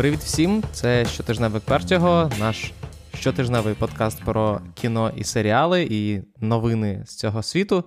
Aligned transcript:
Привіт 0.00 0.20
всім! 0.20 0.62
Це 0.72 1.04
щотижневик 1.04 1.62
Пертього, 1.62 2.30
наш 2.38 2.72
щотижневий 3.14 3.74
подкаст 3.74 4.24
про 4.24 4.60
кіно 4.74 5.12
і 5.16 5.24
серіали 5.24 5.88
і 5.90 6.22
новини 6.40 7.02
з 7.06 7.16
цього 7.16 7.42
світу. 7.42 7.84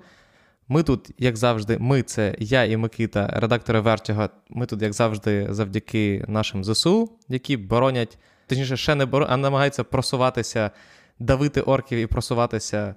Ми 0.67 0.83
тут, 0.83 1.11
як 1.17 1.37
завжди, 1.37 1.77
ми 1.79 2.01
це 2.01 2.35
я 2.39 2.63
і 2.63 2.77
Микита, 2.77 3.27
редактори 3.33 3.79
Вертього. 3.79 4.29
Ми 4.49 4.65
тут, 4.65 4.81
як 4.81 4.93
завжди, 4.93 5.47
завдяки 5.49 6.25
нашим 6.27 6.63
ЗСУ, 6.63 7.09
які 7.29 7.57
боронять, 7.57 8.17
точніше, 8.47 8.77
ще 8.77 8.95
не 8.95 9.05
боронять, 9.05 9.33
а 9.33 9.37
намагаються 9.37 9.83
просуватися, 9.83 10.71
давити 11.19 11.61
орків 11.61 11.99
і 11.99 12.07
просуватися 12.07 12.95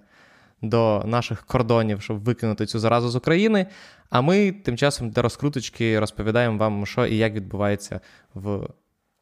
до 0.63 1.03
наших 1.07 1.47
кордонів, 1.47 2.03
щоб 2.03 2.25
викинути 2.25 2.67
цю 2.67 2.79
заразу 2.79 3.09
з 3.09 3.17
України. 3.17 3.67
А 4.11 4.21
ми 4.21 4.53
тим 4.53 4.77
часом 4.77 5.11
для 5.11 5.23
розкруточки 5.23 6.01
розповідаємо 6.01 6.59
вам, 6.59 6.87
що 6.87 7.07
і 7.07 7.17
як 7.17 7.35
відбувається 7.35 8.01
в 8.35 8.69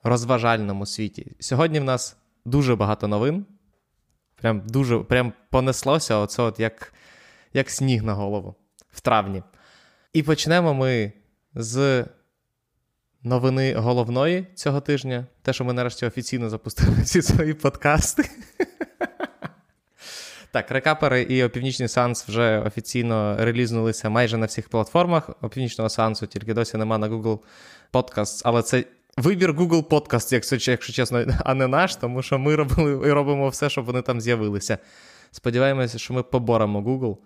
розважальному 0.04 0.86
світі. 0.86 1.32
Сьогодні 1.40 1.80
в 1.80 1.84
нас 1.84 2.16
дуже 2.44 2.76
багато 2.76 3.08
новин. 3.08 3.46
Прям 4.36 4.62
дуже 4.66 4.98
прям 4.98 5.32
понеслося 5.50 6.16
оце 6.16 6.42
от 6.42 6.60
як, 6.60 6.92
як 7.52 7.70
сніг 7.70 8.02
на 8.02 8.14
голову 8.14 8.54
в 8.92 9.00
травні. 9.00 9.42
І 10.12 10.22
почнемо 10.22 10.74
ми 10.74 11.12
з 11.54 12.04
новини 13.22 13.74
головної 13.74 14.46
цього 14.54 14.80
тижня. 14.80 15.26
Те, 15.42 15.52
що 15.52 15.64
ми 15.64 15.72
нарешті 15.72 16.06
офіційно 16.06 16.48
запустили 16.50 16.96
всі 17.02 17.22
свої 17.22 17.54
подкасти. 17.54 18.30
Так, 20.52 20.70
рекапери 20.70 21.22
і 21.22 21.44
опівнічний 21.44 21.88
сеанс 21.88 22.28
вже 22.28 22.58
офіційно 22.58 23.36
релізнулися 23.38 24.10
майже 24.10 24.36
на 24.36 24.46
всіх 24.46 24.68
платформах. 24.68 25.30
Опівнічного 25.40 25.90
сеансу 25.90 26.26
тільки 26.26 26.54
досі 26.54 26.76
нема 26.76 26.98
на 26.98 27.08
Google 27.08 27.38
Podcasts, 27.92 28.42
але 28.44 28.62
це 28.62 28.84
вибір 29.16 29.52
Google 29.52 29.82
Podcast, 29.88 30.34
якщо, 30.34 30.70
якщо 30.70 30.92
чесно, 30.92 31.26
а 31.44 31.54
не 31.54 31.66
наш, 31.66 31.96
тому 31.96 32.22
що 32.22 32.38
ми 32.38 32.56
робили 32.56 33.08
і 33.08 33.12
робимо 33.12 33.48
все, 33.48 33.70
щоб 33.70 33.84
вони 33.84 34.02
там 34.02 34.20
з'явилися. 34.20 34.78
Сподіваємося, 35.30 35.98
що 35.98 36.14
ми 36.14 36.22
поборемо 36.22 36.82
Google. 36.82 37.16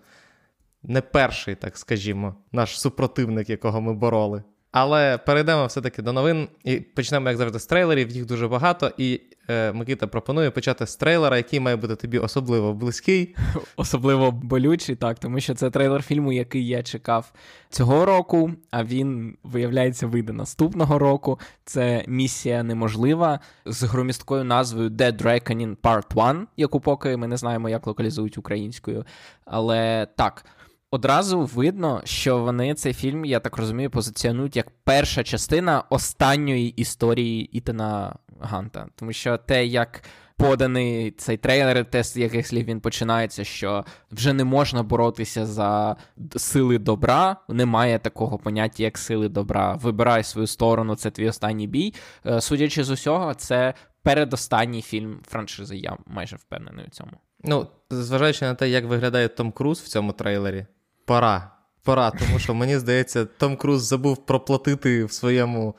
Не 0.83 1.01
перший, 1.01 1.55
так 1.55 1.77
скажімо, 1.77 2.35
наш 2.51 2.79
супротивник, 2.79 3.49
якого 3.49 3.81
ми 3.81 3.93
бороли. 3.93 4.43
Але 4.71 5.17
перейдемо 5.17 5.65
все-таки 5.65 6.01
до 6.01 6.13
новин 6.13 6.47
і 6.63 6.75
почнемо, 6.75 7.29
як 7.29 7.37
завжди, 7.37 7.59
з 7.59 7.65
трейлерів. 7.65 8.09
Їх 8.09 8.25
дуже 8.25 8.47
багато. 8.47 8.91
І 8.97 9.21
е, 9.49 9.71
Микита 9.71 10.07
пропонує 10.07 10.51
почати 10.51 10.87
з 10.87 10.95
трейлера, 10.95 11.37
який 11.37 11.59
має 11.59 11.75
бути 11.75 11.95
тобі 11.95 12.19
особливо 12.19 12.73
близький. 12.73 13.35
Особливо 13.75 14.31
болючий, 14.31 14.95
так, 14.95 15.19
тому 15.19 15.39
що 15.39 15.55
це 15.55 15.69
трейлер 15.69 16.03
фільму, 16.03 16.31
який 16.31 16.67
я 16.67 16.83
чекав 16.83 17.33
цього 17.69 18.05
року, 18.05 18.51
а 18.71 18.83
він, 18.83 19.37
виявляється, 19.43 20.07
вийде 20.07 20.33
наступного 20.33 20.99
року. 20.99 21.39
Це 21.65 22.03
місія 22.07 22.63
неможлива 22.63 23.39
з 23.65 23.83
громісткою 23.83 24.43
назвою 24.43 24.89
Dead 24.89 25.23
Reckoning 25.23 25.77
Part 25.77 26.29
1, 26.29 26.47
яку 26.57 26.79
поки 26.79 27.17
ми 27.17 27.27
не 27.27 27.37
знаємо, 27.37 27.69
як 27.69 27.87
локалізують 27.87 28.37
українською. 28.37 29.05
Але 29.45 30.07
так. 30.17 30.45
Одразу 30.91 31.41
видно, 31.41 32.01
що 32.03 32.39
вони 32.39 32.73
цей 32.73 32.93
фільм, 32.93 33.25
я 33.25 33.39
так 33.39 33.57
розумію, 33.57 33.89
позиціонують 33.89 34.55
як 34.55 34.71
перша 34.83 35.23
частина 35.23 35.83
останньої 35.89 36.69
історії 36.69 37.45
Ітана 37.57 38.15
Ганта. 38.39 38.87
Тому 38.95 39.13
що 39.13 39.37
те, 39.37 39.65
як 39.65 40.03
поданий 40.37 41.11
цей 41.11 41.37
трейлер, 41.37 41.85
те, 41.85 42.03
з 42.03 42.17
яких 42.17 42.47
слів 42.47 42.65
він 42.65 42.79
починається, 42.79 43.43
що 43.43 43.85
вже 44.11 44.33
не 44.33 44.43
можна 44.43 44.83
боротися 44.83 45.45
за 45.45 45.95
сили 46.35 46.77
добра, 46.77 47.37
немає 47.49 47.99
такого 47.99 48.37
поняття, 48.37 48.83
як 48.83 48.97
сили 48.97 49.29
добра. 49.29 49.73
Вибирай 49.73 50.23
свою 50.23 50.47
сторону, 50.47 50.95
це 50.95 51.11
твій 51.11 51.29
останній 51.29 51.67
бій. 51.67 51.93
Е, 52.25 52.41
судячи 52.41 52.83
з 52.83 52.89
усього, 52.89 53.33
це 53.33 53.73
передостанній 54.03 54.81
фільм 54.81 55.19
франшизи. 55.27 55.77
Я 55.77 55.97
майже 56.05 56.35
впевнений 56.35 56.85
у 56.85 56.89
цьому. 56.89 57.11
Ну, 57.43 57.67
зважаючи 57.89 58.45
на 58.45 58.55
те, 58.55 58.69
як 58.69 58.85
виглядає 58.85 59.27
Том 59.27 59.51
Круз 59.51 59.79
в 59.79 59.87
цьому 59.87 60.11
трейлері 60.11 60.65
пора. 61.09 61.51
Пора, 61.83 62.11
тому 62.11 62.39
що 62.39 62.53
мені 62.53 62.77
здається, 62.77 63.25
Том 63.25 63.57
Круз 63.57 63.83
забув 63.83 64.25
проплатити 64.25 65.05
в 65.05 65.11
своєму 65.11 65.75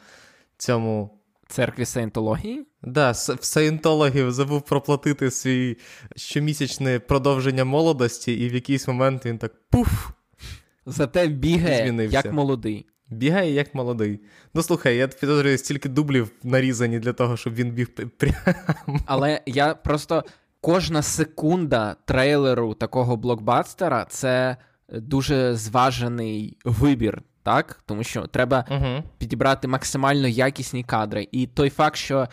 цьому. 0.56 1.10
Церкві 1.48 1.84
саєнтології? 1.84 2.66
Да, 2.82 3.10
в 3.10 3.44
саєнтологів 3.44 4.32
забув 4.32 4.62
проплатити 4.62 5.30
свій 5.30 5.76
щомісячне 6.16 6.98
продовження 6.98 7.64
молодості, 7.64 8.32
і 8.32 8.48
в 8.48 8.54
якийсь 8.54 8.88
момент 8.88 9.26
він 9.26 9.38
так 9.38 9.52
пуф. 9.70 10.10
Зате 10.86 11.26
бігає 11.26 11.82
змінився. 11.82 12.16
як 12.16 12.32
молодий. 12.32 12.86
Бігає 13.08 13.52
як 13.52 13.74
молодий. 13.74 14.20
Ну 14.54 14.62
слухай, 14.62 14.96
я 14.96 15.08
підозрюю, 15.08 15.58
стільки 15.58 15.88
дублів 15.88 16.30
нарізані 16.42 16.98
для 16.98 17.12
того, 17.12 17.36
щоб 17.36 17.54
він 17.54 17.70
біг 17.70 17.88
прямо. 18.18 19.00
Але 19.06 19.40
я 19.46 19.74
просто 19.74 20.24
кожна 20.60 21.02
секунда 21.02 21.96
трейлеру 22.04 22.74
такого 22.74 23.16
блокбастера 23.16 24.06
це 24.08 24.56
дуже 24.92 25.54
зважений 25.56 26.58
вибір, 26.64 27.22
так? 27.42 27.82
Тому 27.86 28.04
що 28.04 28.26
треба 28.26 28.64
uh 28.70 29.02
підібрати 29.18 29.68
максимально 29.68 30.28
якісні 30.28 30.84
кадри. 30.84 31.28
І 31.32 31.46
той 31.46 31.70
факт, 31.70 31.96
що 31.96 32.28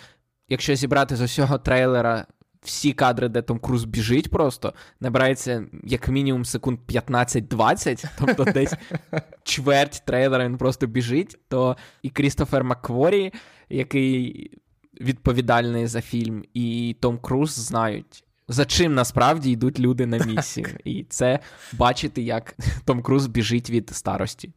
якщо 0.50 0.76
зібрати 0.76 1.16
з 1.16 1.22
усього 1.22 1.58
трейлера 1.58 2.26
всі 2.62 2.94
кадри, 2.94 3.30
де 3.30 3.42
Том 3.42 3.60
Круз 3.60 3.84
біжить, 3.86 4.32
просто 4.32 4.74
набирається 5.00 5.66
як 5.84 6.08
мінімум 6.08 6.46
секунд 6.46 6.80
15-20, 6.88 8.06
тобто 8.20 8.44
десь 8.54 8.74
чверть 9.44 10.04
трейлера 10.06 10.46
він 10.46 10.58
просто 10.58 10.88
біжить, 10.88 11.38
то 11.48 11.78
і 12.02 12.10
Крістофер 12.10 12.64
Маккворі, 12.64 13.34
який 13.70 14.52
відповідальний 15.02 15.88
за 15.88 16.02
фільм, 16.02 16.44
і 16.54 16.96
Том 17.00 17.18
Круз 17.18 17.52
знають 17.52 18.24
за 18.48 18.66
чим 18.66 18.94
насправді 18.94 19.52
йдуть 19.52 19.80
люди 19.80 20.06
на 20.06 20.18
місію. 20.18 20.68
І 20.84 21.06
це 21.10 21.40
бачити, 21.74 22.22
як 22.22 22.56
Том 22.86 23.02
Круз 23.02 23.28
біжить 23.28 23.70
від 23.70 23.90
старості. 23.90 24.52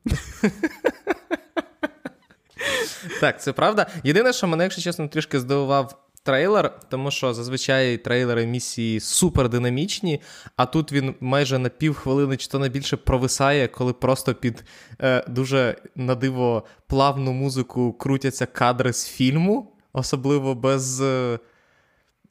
Так, 3.21 3.43
це 3.43 3.53
правда. 3.53 3.87
Єдине, 4.05 4.33
що 4.33 4.47
мене, 4.47 4.63
якщо 4.63 4.83
чесно, 4.83 5.09
трішки 5.09 5.41
здивував. 5.41 6.07
Трейлер, 6.23 6.81
тому 6.89 7.11
що 7.11 7.35
зазвичай 7.35 7.97
трейлери 7.97 8.47
місії 8.47 9.01
супер 9.01 9.49
динамічні, 9.49 10.21
а 10.57 10.67
тут 10.67 10.93
він 10.93 11.15
майже 11.21 11.59
на 11.59 11.69
півхвилини 11.69 12.37
чи 12.37 12.49
то 12.49 12.59
не 12.59 12.69
більше 12.69 12.97
провисає, 12.97 13.69
коли 13.69 13.93
просто 13.93 14.35
під 14.35 14.65
е, 15.01 15.25
дуже 15.29 15.77
на 15.97 16.15
диво 16.15 16.67
плавну 16.87 17.33
музику 17.33 17.93
крутяться 17.93 18.47
кадри 18.47 18.93
з 18.93 19.09
фільму, 19.09 19.73
особливо 19.93 20.55
без 20.55 21.01
е, 21.01 21.39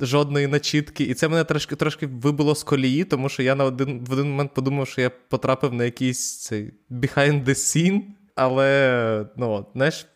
жодної 0.01 0.47
начітки. 0.47 1.03
І 1.03 1.13
це 1.13 1.27
мене 1.27 1.43
трошки 1.43 1.75
трошки 1.75 2.07
вибило 2.07 2.55
з 2.55 2.63
колії, 2.63 3.03
тому 3.03 3.29
що 3.29 3.43
я 3.43 3.55
на 3.55 3.63
один 3.63 4.05
в 4.05 4.13
один 4.13 4.29
момент 4.29 4.53
подумав, 4.53 4.87
що 4.87 5.01
я 5.01 5.09
потрапив 5.09 5.73
на 5.73 5.83
якийсь 5.83 6.37
цей 6.37 6.73
behind 6.91 7.43
the 7.43 7.49
scene, 7.49 8.01
але 8.35 9.25
ну, 9.37 9.65
знаєш, 9.75 10.07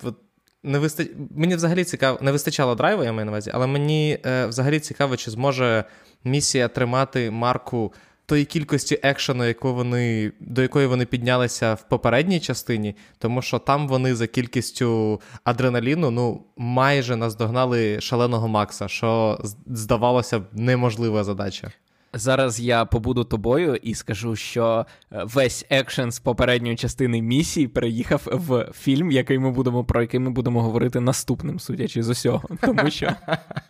не 0.64 0.80
вистач... 0.80 1.10
мені 1.36 1.56
взагалі 1.56 1.84
цікаво, 1.84 2.20
не 2.22 2.32
вистачало 2.32 2.76
драйву, 2.76 3.04
я 3.04 3.14
маю 3.14 3.26
на 3.26 3.32
увазі, 3.32 3.52
але 3.54 3.68
мені 3.68 4.20
е, 4.26 4.46
взагалі 4.46 4.80
цікаво, 4.80 5.18
чи 5.18 5.32
зможе 5.32 5.84
місія 6.24 6.68
тримати 6.68 7.32
марку 7.32 7.94
тої 8.26 8.46
кількості 8.46 9.00
екшену, 9.04 9.46
яку 9.46 9.74
вони, 9.74 10.32
до 10.40 10.62
якої 10.62 10.88
вони 10.88 11.06
піднялися 11.06 11.74
в 11.74 11.90
попередній 11.90 12.40
частині, 12.40 12.96
тому 13.18 13.42
що 13.42 13.60
там 13.60 13.88
вони 13.88 14.16
за 14.16 14.28
кількістю 14.28 15.22
адреналіну 15.44 16.12
ну, 16.12 16.44
майже 16.58 17.16
наздогнали 17.16 18.02
шаленого 18.02 18.48
Макса, 18.48 18.88
що 18.88 19.40
здавалося 19.68 20.40
б 20.40 20.44
неможлива 20.54 21.24
задача. 21.24 21.72
Зараз 22.16 22.60
я 22.60 22.86
побуду 22.86 23.24
тобою 23.24 23.76
і 23.76 23.94
скажу, 23.94 24.36
що 24.36 24.86
е, 25.12 25.24
весь 25.24 25.66
екшен 25.70 26.12
з 26.12 26.20
попередньої 26.20 26.76
частини 26.76 27.22
місії 27.22 27.68
переїхав 27.68 28.22
в 28.32 28.72
фільм, 28.74 29.12
який 29.12 29.40
ми 29.40 29.52
будемо 29.52 29.84
про 29.84 30.02
який 30.02 30.20
ми 30.20 30.30
будемо 30.30 30.62
говорити 30.62 31.00
наступним, 31.00 31.60
судячи 31.60 32.04
з 32.04 32.10
усього. 32.10 32.50
Тому 32.62 32.90
що 32.90 33.16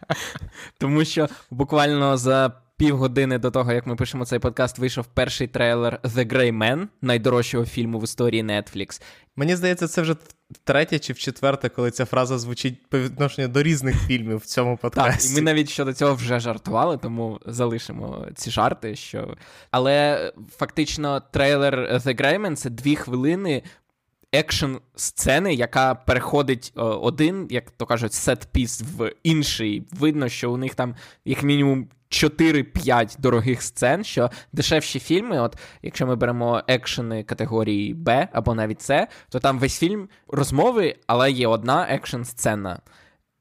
тому 0.77 1.05
що 1.05 1.27
буквально 1.51 2.17
за 2.17 2.51
півгодини 2.77 3.37
до 3.37 3.51
того, 3.51 3.73
як 3.73 3.87
ми 3.87 3.95
пишемо 3.95 4.25
цей 4.25 4.39
подкаст, 4.39 4.79
вийшов 4.79 5.05
перший 5.05 5.47
трейлер 5.47 5.99
The 6.03 6.33
Grey 6.33 6.57
Man, 6.57 6.87
найдорожчого 7.01 7.65
фільму 7.65 7.99
в 7.99 8.03
історії 8.03 8.43
Netflix. 8.43 9.01
Мені 9.35 9.55
здається, 9.55 9.87
це 9.87 10.01
вже 10.01 10.15
втретє 10.51 10.99
чи 10.99 11.13
в 11.13 11.17
четверте, 11.17 11.69
коли 11.69 11.91
ця 11.91 12.05
фраза 12.05 12.37
звучить 12.37 12.89
по 12.89 12.99
відношенню 12.99 13.47
до 13.47 13.63
різних 13.63 14.07
фільмів 14.07 14.37
в 14.37 14.45
цьому 14.45 14.77
подкасті. 14.77 15.27
Так, 15.27 15.31
і 15.31 15.35
ми 15.35 15.41
навіть 15.41 15.69
щодо 15.69 15.93
цього 15.93 16.15
вже 16.15 16.39
жартували, 16.39 16.97
тому 16.97 17.39
залишимо 17.45 18.27
ці 18.35 18.51
жарти. 18.51 18.95
Що... 18.95 19.37
Але 19.71 20.31
фактично 20.57 21.21
трейлер 21.31 21.75
The 21.75 22.21
Grey 22.21 22.41
Man— 22.41 22.55
це 22.55 22.69
дві 22.69 22.95
хвилини. 22.95 23.63
Екшн 24.33 24.75
сцени, 24.95 25.53
яка 25.53 25.95
переходить 25.95 26.71
один, 26.75 27.47
як 27.49 27.71
то 27.71 27.85
кажуть, 27.85 28.11
set-piece 28.11 28.83
в 28.97 29.13
інший. 29.23 29.83
Видно, 29.91 30.29
що 30.29 30.51
у 30.51 30.57
них 30.57 30.75
там, 30.75 30.95
як 31.25 31.43
мінімум, 31.43 31.87
4-5 32.09 33.19
дорогих 33.19 33.61
сцен, 33.61 34.03
що 34.03 34.31
дешевші 34.51 34.99
фільми, 34.99 35.39
от 35.39 35.57
якщо 35.81 36.07
ми 36.07 36.15
беремо 36.15 36.63
екшени 36.67 37.23
категорії 37.23 37.93
Б 37.93 38.27
або 38.33 38.55
навіть 38.55 38.81
С, 38.81 39.07
то 39.29 39.39
там 39.39 39.59
весь 39.59 39.79
фільм 39.79 40.09
розмови, 40.27 40.95
але 41.07 41.31
є 41.31 41.47
одна 41.47 41.87
екшн 41.89 42.23
сцена. 42.23 42.79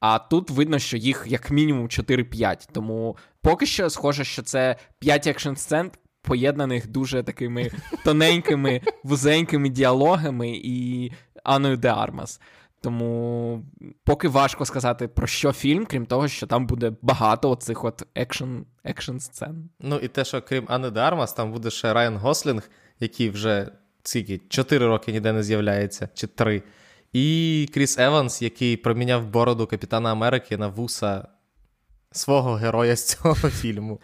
А 0.01 0.19
тут 0.19 0.51
видно, 0.51 0.79
що 0.79 0.97
їх 0.97 1.25
як 1.27 1.51
мінімум 1.51 1.87
4-5. 1.87 2.69
Тому 2.73 3.17
поки 3.43 3.67
що 3.67 3.91
схоже, 3.91 4.25
що 4.25 4.43
це 4.43 4.77
5 4.99 5.27
екшн 5.27 5.55
сцен 5.55 5.91
поєднаних 6.23 6.89
дуже 6.89 7.23
такими 7.23 7.71
тоненькими, 8.05 8.81
вузенькими 9.03 9.69
діалогами 9.69 10.51
і 10.65 11.13
Аною 11.45 11.77
де 11.77 11.89
Армас. 11.89 12.41
Тому 12.81 13.65
поки 14.05 14.29
важко 14.29 14.65
сказати 14.65 15.09
про 15.09 15.27
що 15.27 15.53
фільм, 15.53 15.87
крім 15.87 16.07
того, 16.07 16.29
що 16.29 16.47
там 16.47 16.67
буде 16.67 16.93
багато 17.03 17.51
оцих 17.51 17.85
от 17.85 18.03
екшн 18.15 18.59
екшн 18.85 19.19
сцен. 19.19 19.69
Ну 19.81 19.97
і 19.97 20.09
те, 20.09 20.25
що 20.25 20.43
крім 20.43 20.65
Ани 20.69 20.91
де 20.91 21.01
Армас, 21.01 21.33
там 21.33 21.53
буде 21.53 21.71
ще 21.71 21.93
Райан 21.93 22.17
Гослінг, 22.17 22.71
який 23.01 23.31
вже 23.31 23.73
скільки, 24.03 24.41
4 24.49 24.87
роки 24.87 25.13
ніде 25.13 25.33
не 25.33 25.43
з'являється, 25.43 26.09
чи 26.15 26.27
3. 26.27 26.63
І 27.13 27.69
Кріс 27.75 27.99
Еванс, 27.99 28.43
який 28.43 28.77
проміняв 28.77 29.27
бороду 29.27 29.67
Капітана 29.67 30.13
Америки 30.13 30.57
на 30.57 30.69
вуса 30.69 31.29
свого 32.13 32.55
героя 32.55 32.97
з 32.97 33.09
цього 33.09 33.35
фільму. 33.35 34.01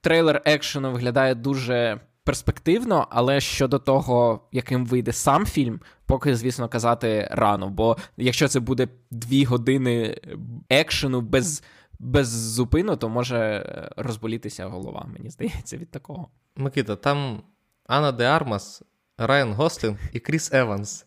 Трейлер 0.00 0.42
екшену 0.44 0.92
виглядає 0.92 1.34
дуже 1.34 2.00
перспективно, 2.24 3.06
але 3.10 3.40
щодо 3.40 3.78
того, 3.78 4.48
яким 4.52 4.86
вийде 4.86 5.12
сам 5.12 5.46
фільм, 5.46 5.80
поки, 6.06 6.36
звісно, 6.36 6.68
казати 6.68 7.28
рано. 7.30 7.68
Бо 7.70 7.96
якщо 8.16 8.48
це 8.48 8.60
буде 8.60 8.88
дві 9.10 9.44
години 9.44 10.20
екшену 10.68 11.20
без 11.20 11.62
без 11.98 12.28
зупину, 12.28 12.96
то 12.96 13.08
може 13.08 13.64
розболітися 13.96 14.66
голова, 14.66 15.06
мені 15.12 15.30
здається, 15.30 15.76
від 15.76 15.90
такого. 15.90 16.28
Микита, 16.56 16.96
там 16.96 17.42
Анна 17.86 18.12
Де 18.12 18.24
Армас, 18.24 18.82
Райан 19.18 19.52
Гослінг 19.52 19.98
і 20.12 20.20
Кріс 20.20 20.52
Еванс. 20.52 21.06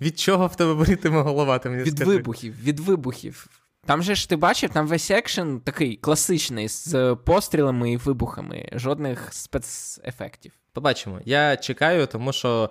Від 0.00 0.18
чого 0.18 0.46
в 0.46 0.56
тебе 0.56 0.74
болітиме 0.74 1.20
голова? 1.22 1.58
Ти 1.58 1.70
мені 1.70 1.82
Від 1.82 1.96
скажи? 1.96 2.10
вибухів, 2.10 2.62
від 2.62 2.80
вибухів. 2.80 3.48
Там 3.86 4.02
же 4.02 4.14
ж 4.14 4.28
ти 4.28 4.36
бачив, 4.36 4.70
там 4.70 4.86
весь 4.86 5.10
екшен 5.10 5.60
такий 5.60 5.96
класичний 5.96 6.68
з 6.68 7.16
пострілами 7.24 7.92
і 7.92 7.96
вибухами, 7.96 8.68
жодних 8.72 9.28
спецефектів. 9.34 10.52
Побачимо. 10.72 11.20
Я 11.24 11.56
чекаю, 11.56 12.06
тому 12.06 12.32
що 12.32 12.70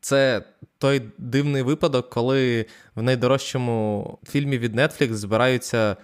це 0.00 0.42
той 0.78 1.02
дивний 1.18 1.62
випадок, 1.62 2.10
коли 2.10 2.66
в 2.94 3.02
найдорожчому 3.02 4.18
фільмі 4.26 4.58
від 4.58 4.76
Netflix 4.76 5.12
збираються 5.12 5.96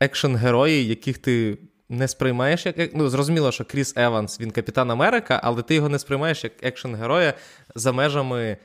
екшен-герої, 0.00 0.86
яких 0.86 1.18
ти 1.18 1.58
не 1.88 2.08
сприймаєш 2.08 2.66
як. 2.66 2.94
Ну, 2.94 3.08
зрозуміло, 3.08 3.52
що 3.52 3.64
Кріс 3.64 3.94
Еванс, 3.96 4.40
він 4.40 4.50
Капітан 4.50 4.90
Америка, 4.90 5.40
але 5.44 5.62
ти 5.62 5.74
його 5.74 5.88
не 5.88 5.98
сприймаєш 5.98 6.44
як 6.44 6.52
екшен-героя 6.62 7.34
за 7.74 7.92
межами 7.92 8.56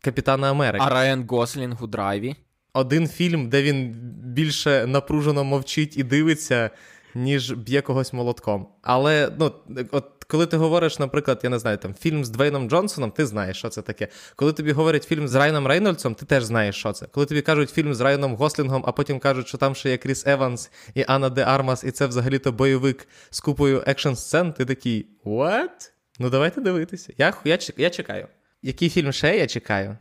Капітана 0.00 0.50
Америки. 0.50 0.84
А 0.86 0.90
Райан 0.90 1.26
Гослінг 1.28 1.84
у 1.84 1.86
драйві. 1.86 2.36
Один 2.72 3.08
фільм, 3.08 3.48
де 3.48 3.62
він 3.62 3.94
більше 4.24 4.86
напружено 4.86 5.44
мовчить 5.44 5.96
і 5.96 6.02
дивиться, 6.02 6.70
ніж 7.14 7.52
б'є 7.52 7.80
когось 7.80 8.12
молотком. 8.12 8.68
Але 8.82 9.32
ну, 9.38 9.52
от 9.90 10.04
коли 10.30 10.46
ти 10.46 10.56
говориш, 10.56 10.98
наприклад, 10.98 11.40
я 11.42 11.50
не 11.50 11.58
знаю, 11.58 11.76
там 11.76 11.94
фільм 11.94 12.24
з 12.24 12.30
Двейном 12.30 12.70
Джонсоном, 12.70 13.10
ти 13.10 13.26
знаєш, 13.26 13.56
що 13.56 13.68
це 13.68 13.82
таке. 13.82 14.08
Коли 14.36 14.52
тобі 14.52 14.72
говорять 14.72 15.04
фільм 15.04 15.28
з 15.28 15.34
Райаном 15.34 15.66
Рейнольдсом, 15.66 16.14
ти 16.14 16.26
теж 16.26 16.44
знаєш, 16.44 16.76
що 16.76 16.92
це. 16.92 17.06
Коли 17.06 17.26
тобі 17.26 17.42
кажуть 17.42 17.70
фільм 17.70 17.94
з 17.94 18.00
Райаном 18.00 18.34
Гослінгом, 18.34 18.84
а 18.86 18.92
потім 18.92 19.18
кажуть, 19.18 19.48
що 19.48 19.58
там 19.58 19.74
ще 19.74 19.90
є 19.90 19.96
Кріс 19.96 20.26
Еванс 20.26 20.70
і 20.94 21.04
Анна 21.08 21.28
Де 21.28 21.42
Армас, 21.42 21.84
і 21.84 21.90
це 21.90 22.06
взагалі-то 22.06 22.52
бойовик 22.52 23.08
з 23.30 23.40
купою 23.40 23.82
екшн 23.86 24.12
сцен, 24.12 24.52
ти 24.52 24.64
такий 24.64 25.06
what? 25.24 25.90
Ну 26.18 26.30
давайте 26.30 26.60
дивитися. 26.60 27.12
Я, 27.18 27.34
я, 27.44 27.58
я 27.76 27.90
чекаю. 27.90 28.26
Який 28.62 28.88
фільм 28.88 29.12
ще 29.12 29.36
я 29.36 29.46
чекаю? 29.46 29.96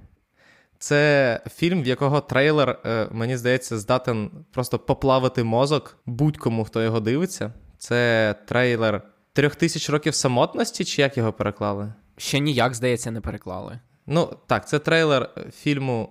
Це 0.79 1.41
фільм, 1.55 1.83
в 1.83 1.87
якого 1.87 2.21
трейлер, 2.21 2.79
е, 2.85 3.07
мені 3.11 3.37
здається, 3.37 3.77
здатен 3.77 4.31
просто 4.51 4.79
поплавити 4.79 5.43
мозок 5.43 5.97
будь-кому, 6.05 6.63
хто 6.63 6.81
його 6.83 6.99
дивиться. 6.99 7.53
Це 7.77 8.35
трейлер 8.47 9.01
трьох 9.33 9.55
тисяч 9.55 9.89
років 9.89 10.15
самотності, 10.15 10.85
чи 10.85 11.01
як 11.01 11.17
його 11.17 11.33
переклали? 11.33 11.93
Ще 12.17 12.39
ніяк, 12.39 12.75
здається, 12.75 13.11
не 13.11 13.21
переклали. 13.21 13.79
Ну, 14.07 14.37
так, 14.47 14.67
це 14.67 14.79
трейлер 14.79 15.29
фільму 15.61 16.09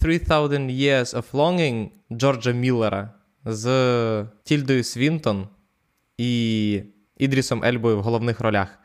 «3000 0.00 0.70
Years 0.70 1.16
of 1.16 1.24
Longing 1.32 1.88
Джорджа 2.12 2.52
Міллера 2.52 3.10
з 3.44 4.26
Тільдою 4.44 4.84
Свінтон 4.84 5.48
і 6.18 6.82
Ідрісом 7.18 7.64
Ельбою 7.64 7.98
в 7.98 8.02
головних 8.02 8.40
ролях. 8.40 8.78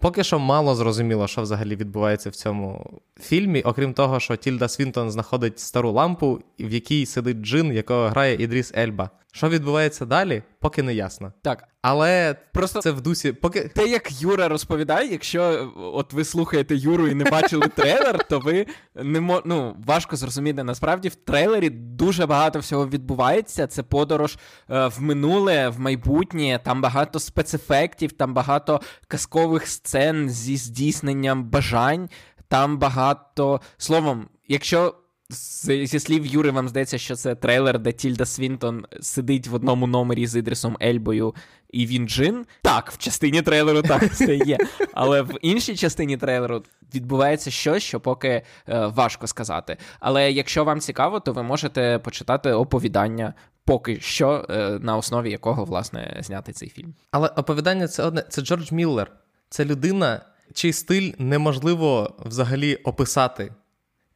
Поки 0.00 0.24
що 0.24 0.38
мало 0.38 0.74
зрозуміло, 0.74 1.28
що 1.28 1.42
взагалі 1.42 1.76
відбувається 1.76 2.30
в 2.30 2.34
цьому 2.34 3.00
фільмі, 3.20 3.62
окрім 3.62 3.92
того, 3.92 4.20
що 4.20 4.36
Тільда 4.36 4.68
Свінтон 4.68 5.10
знаходить 5.10 5.58
стару 5.60 5.92
лампу, 5.92 6.40
в 6.58 6.72
якій 6.72 7.06
сидить 7.06 7.36
джин, 7.36 7.72
якого 7.72 8.08
грає 8.08 8.42
Ідріс 8.42 8.72
Ельба. 8.76 9.10
Що 9.32 9.48
відбувається 9.48 10.06
далі, 10.06 10.42
поки 10.60 10.82
не 10.82 10.94
ясно. 10.94 11.32
Так. 11.42 11.68
Але 11.82 12.36
просто 12.52 12.80
це 12.80 12.90
в 12.90 13.00
дусі. 13.00 13.32
Поки 13.32 13.60
те, 13.60 13.86
як 13.86 14.22
Юра 14.22 14.48
розповідає, 14.48 15.12
якщо 15.12 15.72
от 15.76 16.12
ви 16.12 16.24
слухаєте 16.24 16.76
Юру 16.76 17.08
і 17.08 17.14
не 17.14 17.24
бачили 17.24 17.68
трейлер, 17.76 18.24
то 18.28 18.38
ви 18.38 18.66
не 18.94 19.20
мо... 19.20 19.42
ну, 19.44 19.76
важко 19.86 20.16
зрозуміти. 20.16 20.64
Насправді 20.64 21.08
в 21.08 21.14
трейлері 21.14 21.70
дуже 21.70 22.26
багато 22.26 22.58
всього 22.58 22.88
відбувається. 22.88 23.66
Це 23.66 23.82
подорож 23.82 24.38
е, 24.70 24.86
в 24.86 25.02
минуле, 25.02 25.68
в 25.68 25.80
майбутнє. 25.80 26.60
Там 26.64 26.80
багато 26.82 27.18
спецефектів, 27.18 28.12
там 28.12 28.34
багато 28.34 28.80
казкових 29.08 29.66
сцен 29.66 30.30
зі 30.30 30.56
здійсненням 30.56 31.44
бажань. 31.44 32.08
Там 32.48 32.78
багато 32.78 33.60
словом, 33.76 34.28
якщо 34.48 34.94
Зі 35.30 36.00
слів 36.00 36.26
Юри, 36.26 36.50
вам 36.50 36.68
здається, 36.68 36.98
що 36.98 37.16
це 37.16 37.34
трейлер, 37.34 37.78
де 37.78 37.92
Тільда 37.92 38.26
Свінтон 38.26 38.86
сидить 39.00 39.46
в 39.46 39.54
одному 39.54 39.86
номері 39.86 40.26
з 40.26 40.36
Ідрісом 40.36 40.76
Ельбою, 40.82 41.34
і 41.70 41.86
він 41.86 42.08
Джин. 42.08 42.46
Так, 42.62 42.90
в 42.90 42.98
частині 42.98 43.42
трейлеру 43.42 43.82
так 43.82 44.14
це 44.14 44.36
є. 44.36 44.58
Але 44.92 45.22
в 45.22 45.38
іншій 45.42 45.76
частині 45.76 46.16
трейлеру 46.16 46.62
відбувається 46.94 47.50
щось, 47.50 47.82
що 47.82 48.00
поки 48.00 48.28
е, 48.28 48.42
важко 48.86 49.26
сказати. 49.26 49.76
Але 50.00 50.32
якщо 50.32 50.64
вам 50.64 50.80
цікаво, 50.80 51.20
то 51.20 51.32
ви 51.32 51.42
можете 51.42 52.00
почитати 52.04 52.52
оповідання. 52.52 53.34
Поки 53.64 54.00
що, 54.00 54.46
е, 54.50 54.78
на 54.82 54.96
основі 54.96 55.30
якого, 55.30 55.64
власне, 55.64 56.20
зняти 56.20 56.52
цей 56.52 56.68
фільм. 56.68 56.94
Але 57.10 57.28
оповідання 57.28 57.88
це 57.88 58.02
одне 58.02 58.24
це 58.28 58.42
Джордж 58.42 58.72
Міллер. 58.72 59.12
Це 59.48 59.64
людина, 59.64 60.20
чий 60.54 60.72
стиль 60.72 61.12
неможливо 61.18 62.16
взагалі 62.18 62.74
описати. 62.74 63.52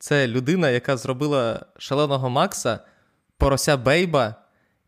Це 0.03 0.29
людина, 0.29 0.71
яка 0.71 0.97
зробила 0.97 1.67
шаленого 1.79 2.31
Макса, 2.31 2.81
Порося 3.37 3.77
Бейба 3.77 4.35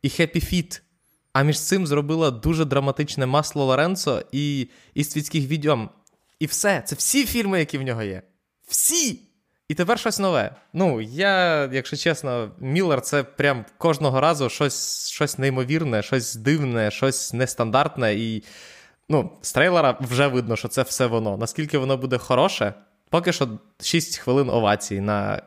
і 0.02 0.08
Happy 0.08 0.40
Feet. 0.40 0.82
А 1.32 1.42
між 1.42 1.60
цим 1.60 1.86
зробила 1.86 2.30
дуже 2.30 2.64
драматичне 2.64 3.26
масло 3.26 3.64
Лоренцо 3.64 4.22
і 4.32 4.68
і 4.94 5.04
Іствікських 5.04 5.46
відьом. 5.46 5.90
І 6.38 6.46
все. 6.46 6.82
Це 6.86 6.96
всі 6.96 7.26
фільми, 7.26 7.58
які 7.58 7.78
в 7.78 7.82
нього 7.82 8.02
є. 8.02 8.22
Всі! 8.68 9.20
І 9.68 9.74
тепер 9.74 9.98
щось 9.98 10.18
нове. 10.18 10.56
Ну, 10.72 11.00
я, 11.00 11.64
якщо 11.72 11.96
чесно, 11.96 12.50
Міллер 12.58 13.00
це 13.00 13.22
прям 13.22 13.64
кожного 13.78 14.20
разу 14.20 14.48
щось 14.48 15.08
щось 15.10 15.38
неймовірне, 15.38 16.02
щось 16.02 16.34
дивне, 16.34 16.90
щось 16.90 17.32
нестандартне. 17.32 18.14
І 18.14 18.44
ну, 19.08 19.38
з 19.42 19.52
трейлера 19.52 19.98
вже 20.00 20.26
видно, 20.26 20.56
що 20.56 20.68
це 20.68 20.82
все 20.82 21.06
воно. 21.06 21.36
Наскільки 21.36 21.78
воно 21.78 21.96
буде 21.96 22.18
хороше. 22.18 22.74
Поки 23.14 23.32
що 23.32 23.48
6 23.80 24.18
хвилин 24.18 24.50
овацій 24.50 25.00
на 25.00 25.42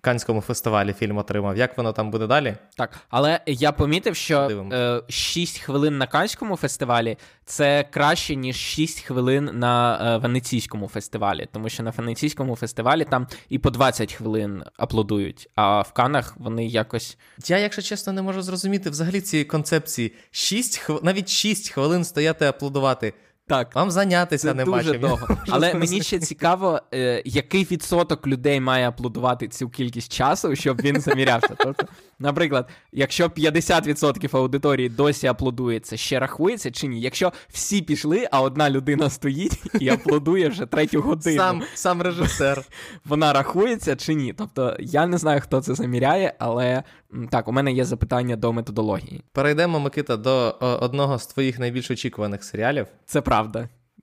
Канському 0.00 0.40
фестивалі 0.40 0.92
фільм 0.92 1.16
отримав. 1.16 1.56
Як 1.56 1.76
воно 1.76 1.92
там 1.92 2.10
буде 2.10 2.26
далі? 2.26 2.56
Так, 2.76 2.98
але 3.08 3.40
я 3.46 3.72
помітив, 3.72 4.16
що 4.16 4.68
е, 4.72 5.02
6 5.08 5.58
хвилин 5.58 5.98
на 5.98 6.06
Канському 6.06 6.56
фестивалі 6.56 7.16
це 7.44 7.84
краще, 7.90 8.36
ніж 8.36 8.56
6 8.56 9.00
хвилин 9.00 9.50
на 9.52 9.98
е, 10.14 10.18
Венеційському 10.18 10.88
фестивалі. 10.88 11.48
Тому 11.52 11.68
що 11.68 11.82
на 11.82 11.90
Венеційському 11.90 12.56
фестивалі 12.56 13.04
там 13.04 13.26
і 13.48 13.58
по 13.58 13.70
20 13.70 14.12
хвилин 14.12 14.64
аплодують, 14.76 15.48
а 15.54 15.80
в 15.80 15.92
Канах 15.92 16.34
вони 16.36 16.66
якось. 16.66 17.18
Я, 17.46 17.58
якщо 17.58 17.82
чесно, 17.82 18.12
не 18.12 18.22
можу 18.22 18.42
зрозуміти 18.42 18.90
взагалі 18.90 19.20
цієї 19.20 19.44
концепції. 19.44 20.12
6 20.30 20.78
хв... 20.78 20.98
навіть 21.02 21.28
6 21.28 21.70
хвилин 21.70 22.04
стояти 22.04 22.46
аплодувати. 22.46 23.14
Так, 23.48 23.74
вам 23.74 23.90
зайнятися 23.90 24.54
нема 24.54 24.78
дуже 24.78 24.98
довго. 24.98 25.28
Але 25.48 25.74
мені 25.74 26.02
ще 26.02 26.18
цікаво, 26.18 26.80
е, 26.94 27.22
який 27.24 27.64
відсоток 27.64 28.26
людей 28.26 28.60
має 28.60 28.88
аплодувати 28.88 29.48
цю 29.48 29.68
кількість 29.68 30.12
часу, 30.12 30.56
щоб 30.56 30.82
він 30.82 31.00
замірявся. 31.00 31.54
Тобто, 31.58 31.86
наприклад, 32.18 32.68
якщо 32.92 33.26
50% 33.26 34.36
аудиторії 34.36 34.88
досі 34.88 35.26
аплодує, 35.26 35.80
це 35.80 35.96
ще 35.96 36.18
рахується 36.18 36.70
чи 36.70 36.86
ні? 36.86 37.00
Якщо 37.00 37.32
всі 37.48 37.82
пішли, 37.82 38.28
а 38.30 38.40
одна 38.40 38.70
людина 38.70 39.10
стоїть 39.10 39.60
і 39.80 39.88
аплодує 39.88 40.48
вже 40.48 40.66
третю 40.66 41.00
годину, 41.00 41.36
сам 41.36 41.62
сам 41.74 42.02
режисер, 42.02 42.62
вона 43.04 43.32
рахується 43.32 43.96
чи 43.96 44.14
ні? 44.14 44.34
Тобто 44.38 44.76
я 44.78 45.06
не 45.06 45.18
знаю, 45.18 45.40
хто 45.40 45.60
це 45.60 45.74
заміряє, 45.74 46.34
але 46.38 46.82
так, 47.30 47.48
у 47.48 47.52
мене 47.52 47.72
є 47.72 47.84
запитання 47.84 48.36
до 48.36 48.52
методології. 48.52 49.22
Перейдемо, 49.32 49.80
Микита, 49.80 50.16
до 50.16 50.56
одного 50.60 51.18
з 51.18 51.26
твоїх 51.26 51.58
найбільш 51.58 51.90
очікуваних 51.90 52.44
серіалів. 52.44 52.86
Це 53.06 53.20
правда. 53.20 53.37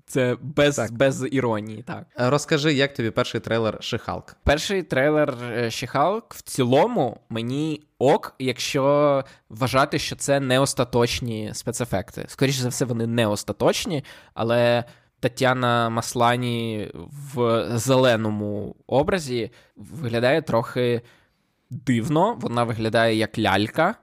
Це 0.08 0.38
без 0.42 0.76
так. 0.76 0.92
без 0.92 1.28
іронії. 1.32 1.84
так. 1.84 2.06
Розкажи, 2.16 2.74
як 2.74 2.94
тобі 2.94 3.12
перший 3.12 3.42
трейлер 3.42 3.78
Шихалк? 3.82 4.36
Перший 4.44 4.84
трейлер 4.84 5.36
Шихалк 5.70 6.34
в 6.34 6.42
цілому 6.42 7.20
мені 7.30 7.82
ок, 8.00 8.36
якщо 8.40 9.24
вважати, 9.50 10.00
що 10.00 10.16
це 10.16 10.40
не 10.40 10.60
остаточні 10.60 11.52
спецефекти. 11.54 12.26
Скоріше 12.28 12.62
за 12.62 12.70
все, 12.70 12.86
вони 12.86 13.08
не 13.08 13.28
остаточні, 13.28 14.04
але. 14.34 14.84
Тетяна 15.20 15.90
Маслані 15.90 16.92
в 17.34 17.66
зеленому 17.78 18.76
образі 18.88 19.52
виглядає 19.76 20.42
трохи 20.42 21.02
дивно. 21.70 22.38
Вона 22.42 22.64
виглядає 22.64 23.16
як 23.16 23.40
лялька, 23.40 23.96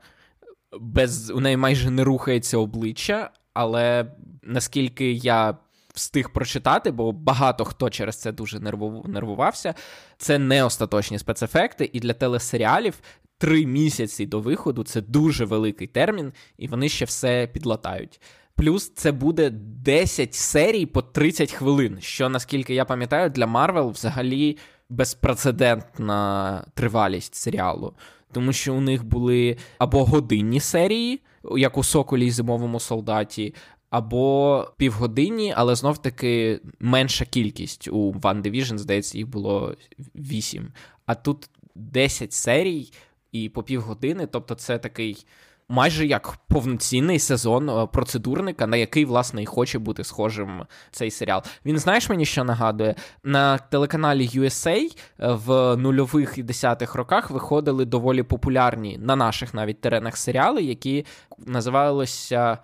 без 0.81 1.31
у 1.31 1.41
неї 1.41 1.57
майже 1.57 1.91
не 1.91 2.05
рухається 2.05 2.59
обличчя, 2.59 3.31
але 3.55 4.07
наскільки 4.43 5.13
я 5.13 5.57
встиг 5.95 6.33
прочитати, 6.33 6.91
бо 6.91 7.13
багато 7.13 7.65
хто 7.65 7.91
через 7.91 8.17
це 8.17 8.33
дуже 8.33 8.61
нервувався, 9.05 9.75
це 10.17 10.39
не 10.39 10.65
остаточні 10.65 11.19
спецефекти, 11.19 11.91
і 11.93 12.01
для 12.01 12.13
телесеріалів. 12.13 13.01
Три 13.39 13.67
місяці 13.67 14.27
до 14.27 14.41
виходу 14.41 14.85
це 14.85 15.01
дуже 15.01 15.45
великий 15.45 15.87
термін, 15.87 16.33
і 16.59 16.69
вони 16.69 16.89
ще 16.89 17.05
все 17.05 17.49
підлатають. 17.53 18.21
Плюс 18.55 18.93
це 18.95 19.13
буде 19.13 19.51
10 19.51 20.35
серій 20.35 20.87
по 20.87 21.03
30 21.03 21.53
хвилин, 21.53 21.99
що 22.01 22.29
наскільки 22.29 22.75
я 22.75 22.85
пам'ятаю, 22.85 23.31
для 23.31 23.47
Марвел 23.47 23.91
взагалі 23.91 24.59
безпрецедентна 24.89 26.65
тривалість 26.75 27.35
серіалу. 27.35 27.95
Тому 28.33 28.53
що 28.53 28.75
у 28.75 28.81
них 28.81 29.05
були 29.05 29.57
або 29.79 30.05
годинні 30.05 30.61
серії, 30.61 31.21
як 31.57 31.79
у 31.79 31.85
Соколі 31.85 32.27
і 32.27 32.31
зимовому 32.31 32.81
солдаті, 32.81 33.55
або 33.93 34.67
півгодинні, 34.77 35.55
але 35.57 35.75
знов 35.75 35.99
таки 35.99 36.61
менша 36.81 37.25
кількість. 37.25 37.89
У 37.89 38.13
One 38.13 38.43
Division, 38.43 38.79
здається, 38.79 39.19
їх 39.19 39.29
було 39.29 39.75
8. 40.15 40.73
А 41.07 41.15
тут 41.15 41.51
10 41.75 42.33
серій 42.33 42.93
і 43.33 43.49
по 43.49 43.63
півгодини, 43.63 44.27
тобто 44.27 44.55
це 44.55 44.79
такий 44.79 45.27
майже 45.69 46.07
як 46.07 46.39
повноцінний 46.49 47.19
сезон 47.19 47.71
е, 47.71 47.87
процедурника, 47.87 48.67
на 48.67 48.77
який, 48.77 49.05
власне, 49.05 49.43
і 49.43 49.47
хоче 49.47 49.79
бути 49.79 50.05
схожим 50.05 50.65
цей 50.91 51.11
серіал. 51.11 51.43
Він 51.67 51.79
знаєш 51.79 52.09
мені, 52.09 52.25
що 52.25 52.45
нагадує? 52.45 52.95
На 53.25 53.59
телеканалі 53.59 54.29
USA 54.29 54.97
е, 55.21 55.33
в 55.33 55.77
нульових 55.77 56.39
і 56.39 56.43
десятих 56.43 56.95
роках 56.95 57.31
виходили 57.31 57.85
доволі 57.85 58.23
популярні 58.23 58.99
на 58.99 59.17
наших 59.17 59.55
навіть 59.55 59.81
теренах 59.81 60.17
серіали, 60.17 60.63
які 60.63 61.07
називалися 61.39 62.59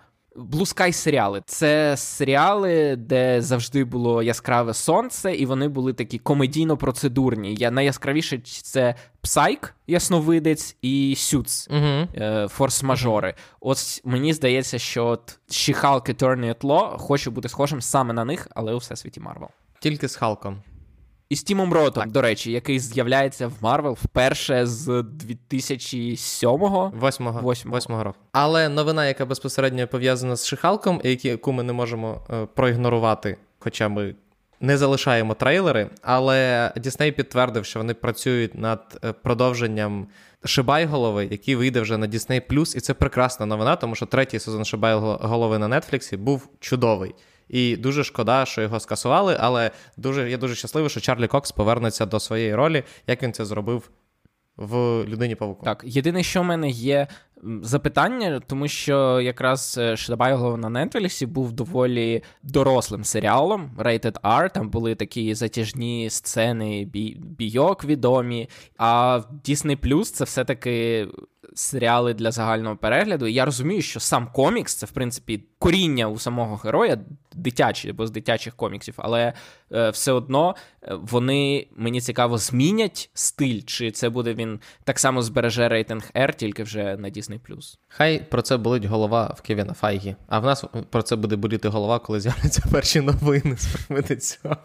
Blue 0.51 0.75
Sky 0.75 0.93
серіали 0.93 1.41
це 1.45 1.97
серіали, 1.97 2.95
де 2.95 3.41
завжди 3.41 3.83
було 3.83 4.23
яскраве 4.23 4.73
сонце, 4.73 5.35
і 5.35 5.45
вони 5.45 5.67
були 5.67 5.93
такі 5.93 6.19
комедійно-процедурні. 6.19 7.55
Я 7.59 7.71
найяскравіше 7.71 8.39
це 8.43 8.95
Псайк, 9.21 9.75
Ясновидець 9.87 10.75
і 10.81 11.15
Сюц 11.17 11.69
Форс-мажори. 12.57 13.33
Ось 13.59 14.01
мені 14.05 14.33
здається, 14.33 14.79
що 14.79 15.05
от 15.05 15.39
She-Hulk 15.49 16.55
Law 16.61 16.97
хоче 16.97 17.29
бути 17.29 17.49
схожим 17.49 17.81
саме 17.81 18.13
на 18.13 18.25
них, 18.25 18.47
але 18.55 18.73
у 18.73 18.77
всесвіті 18.77 19.19
Марвел. 19.19 19.49
Тільки 19.79 20.07
з 20.07 20.15
Халком. 20.15 20.61
І 21.29 21.35
з 21.35 21.43
Тімом 21.43 21.73
Ротом, 21.73 22.03
так. 22.03 22.11
до 22.11 22.21
речі, 22.21 22.51
який 22.51 22.79
з'являється 22.79 23.47
в 23.47 23.53
Марвел 23.61 23.97
вперше 24.03 24.65
з 24.65 24.89
2007-го. 24.89 26.93
8-го. 27.01 27.39
8-го 27.39 28.03
року. 28.03 28.17
Але 28.31 28.69
новина, 28.69 29.07
яка 29.07 29.25
безпосередньо 29.25 29.87
пов'язана 29.87 30.35
з 30.35 30.47
Ши-Халком, 30.47 31.01
яку 31.03 31.51
ми 31.51 31.63
не 31.63 31.73
можемо 31.73 32.21
е, 32.29 32.45
проігнорувати, 32.45 33.37
хоча 33.59 33.89
ми 33.89 34.15
не 34.61 34.77
залишаємо 34.77 35.33
трейлери. 35.33 35.89
Але 36.01 36.71
Дісней 36.77 37.11
підтвердив, 37.11 37.65
що 37.65 37.79
вони 37.79 37.93
працюють 37.93 38.55
над 38.55 38.99
е, 39.03 39.13
продовженням 39.13 40.07
Шибайголови, 40.45 41.27
який 41.31 41.55
вийде 41.55 41.81
вже 41.81 41.97
на 41.97 42.07
Disney+, 42.07 42.77
і 42.77 42.79
це 42.79 42.93
прекрасна 42.93 43.45
новина, 43.45 43.75
тому 43.75 43.95
що 43.95 44.05
третій 44.05 44.39
сезон 44.39 44.65
Шибайголови 44.65 45.57
на 45.57 45.79
Нетфліксі 45.79 46.17
був 46.17 46.49
чудовий. 46.59 47.15
І 47.49 47.75
дуже 47.75 48.03
шкода, 48.03 48.45
що 48.45 48.61
його 48.61 48.79
скасували, 48.79 49.37
але 49.39 49.71
дуже 49.97 50.29
я 50.29 50.37
дуже 50.37 50.55
щасливий, 50.55 50.89
що 50.89 50.99
Чарлі 50.99 51.27
Кокс 51.27 51.51
повернеться 51.51 52.05
до 52.05 52.19
своєї 52.19 52.55
ролі, 52.55 52.83
як 53.07 53.23
він 53.23 53.33
це 53.33 53.45
зробив 53.45 53.89
в 54.59 55.03
людині 55.07 55.35
павуку. 55.35 55.65
Так, 55.65 55.83
єдине, 55.87 56.23
що 56.23 56.41
в 56.41 56.45
мене 56.45 56.69
є 56.69 57.07
запитання, 57.61 58.41
тому 58.47 58.67
що 58.67 59.21
якраз 59.21 59.77
е, 59.81 59.97
Шедабайло 59.97 60.57
на 60.57 60.85
Нетфліксі 60.85 61.25
був 61.25 61.51
доволі 61.51 62.23
дорослим 62.43 63.03
серіалом 63.03 63.71
Rated 63.77 64.21
R, 64.21 64.53
Там 64.53 64.69
були 64.69 64.95
такі 64.95 65.35
затяжні 65.35 66.09
сцени, 66.09 66.85
бій, 66.85 67.17
бійок 67.19 67.85
відомі. 67.85 68.49
А 68.77 69.21
Disney 69.45 69.77
Plus 69.77 70.03
це 70.03 70.23
все-таки 70.23 71.07
серіали 71.55 72.13
для 72.13 72.31
загального 72.31 72.75
перегляду. 72.75 73.27
І 73.27 73.33
я 73.33 73.45
розумію, 73.45 73.81
що 73.81 73.99
сам 73.99 74.27
комікс 74.33 74.75
це, 74.75 74.85
в 74.85 74.91
принципі, 74.91 75.43
коріння 75.59 76.07
у 76.07 76.19
самого 76.19 76.55
героя, 76.55 76.97
дитячі 77.35 77.89
або 77.89 78.07
з 78.07 78.11
дитячих 78.11 78.55
коміксів, 78.55 78.93
але 78.97 79.33
е, 79.71 79.89
все 79.89 80.11
одно 80.11 80.55
е, 80.83 80.95
вони 81.01 81.67
мені 81.75 82.01
цікаво 82.01 82.37
змінять 82.37 83.09
стиль, 83.13 83.61
чи 83.65 83.91
це 83.91 84.09
буде 84.09 84.33
він 84.33 84.59
так 84.83 84.99
само 84.99 85.21
збереже 85.21 85.69
рейтинг 85.69 86.11
R, 86.15 86.35
тільки 86.35 86.63
вже 86.63 86.97
на 86.97 87.09
Disney+. 87.09 87.39
Хай 87.87 88.19
про 88.19 88.41
це 88.41 88.57
болить 88.57 88.85
голова 88.85 89.35
в 89.37 89.41
Кевіна 89.41 89.73
Файгі, 89.73 90.15
а 90.27 90.39
в 90.39 90.45
нас 90.45 90.65
про 90.89 91.01
це 91.01 91.15
буде 91.15 91.35
боліти 91.35 91.69
голова, 91.69 91.99
коли 91.99 92.19
з'являться 92.19 92.63
перші 92.71 93.01
новини 93.01 93.55
з 93.57 93.65
приводу 93.65 94.15
цього. 94.15 94.57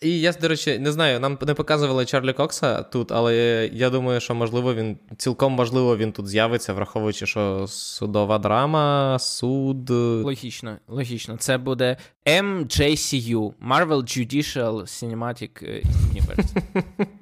І 0.00 0.20
я, 0.20 0.32
до 0.32 0.48
речі, 0.48 0.78
не 0.78 0.92
знаю, 0.92 1.20
нам 1.20 1.38
не 1.46 1.54
показували 1.54 2.04
Чарлі 2.04 2.32
Кокса 2.32 2.82
тут, 2.82 3.12
але 3.12 3.36
я 3.72 3.90
думаю, 3.90 4.20
що 4.20 4.34
можливо 4.34 4.74
він 4.74 4.98
цілком 5.16 5.52
можливо 5.52 5.96
він 5.96 6.12
тут 6.12 6.26
з'явиться, 6.26 6.72
враховуючи, 6.72 7.26
що 7.26 7.66
судова 7.68 8.38
драма, 8.38 9.18
суд. 9.18 9.90
Логічно, 9.90 10.76
логічно. 10.88 11.36
Це 11.36 11.58
буде 11.58 11.96
MJCU, 12.26 13.52
Marvel 13.68 14.02
Judicial 14.02 14.74
Cinematic 14.82 15.82
Universe. 16.12 16.62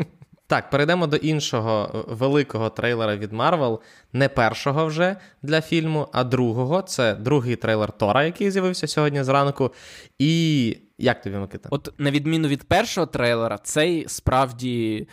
Так, 0.46 0.70
перейдемо 0.70 1.06
до 1.06 1.16
іншого 1.16 2.04
великого 2.08 2.70
трейлера 2.70 3.16
від 3.16 3.32
Марвел. 3.32 3.80
Не 4.12 4.28
першого 4.28 4.86
вже 4.86 5.16
для 5.42 5.60
фільму, 5.60 6.08
а 6.12 6.24
другого. 6.24 6.82
Це 6.82 7.14
другий 7.14 7.56
трейлер 7.56 7.92
Тора, 7.92 8.24
який 8.24 8.50
з'явився 8.50 8.86
сьогодні 8.86 9.22
зранку. 9.22 9.72
І 10.18 10.76
як 10.98 11.22
тобі 11.22 11.36
Микита? 11.36 11.68
От 11.72 11.94
на 11.98 12.10
відміну 12.10 12.48
від 12.48 12.64
першого 12.68 13.06
трейлера, 13.06 13.58
цей 13.58 14.08
справді. 14.08 15.08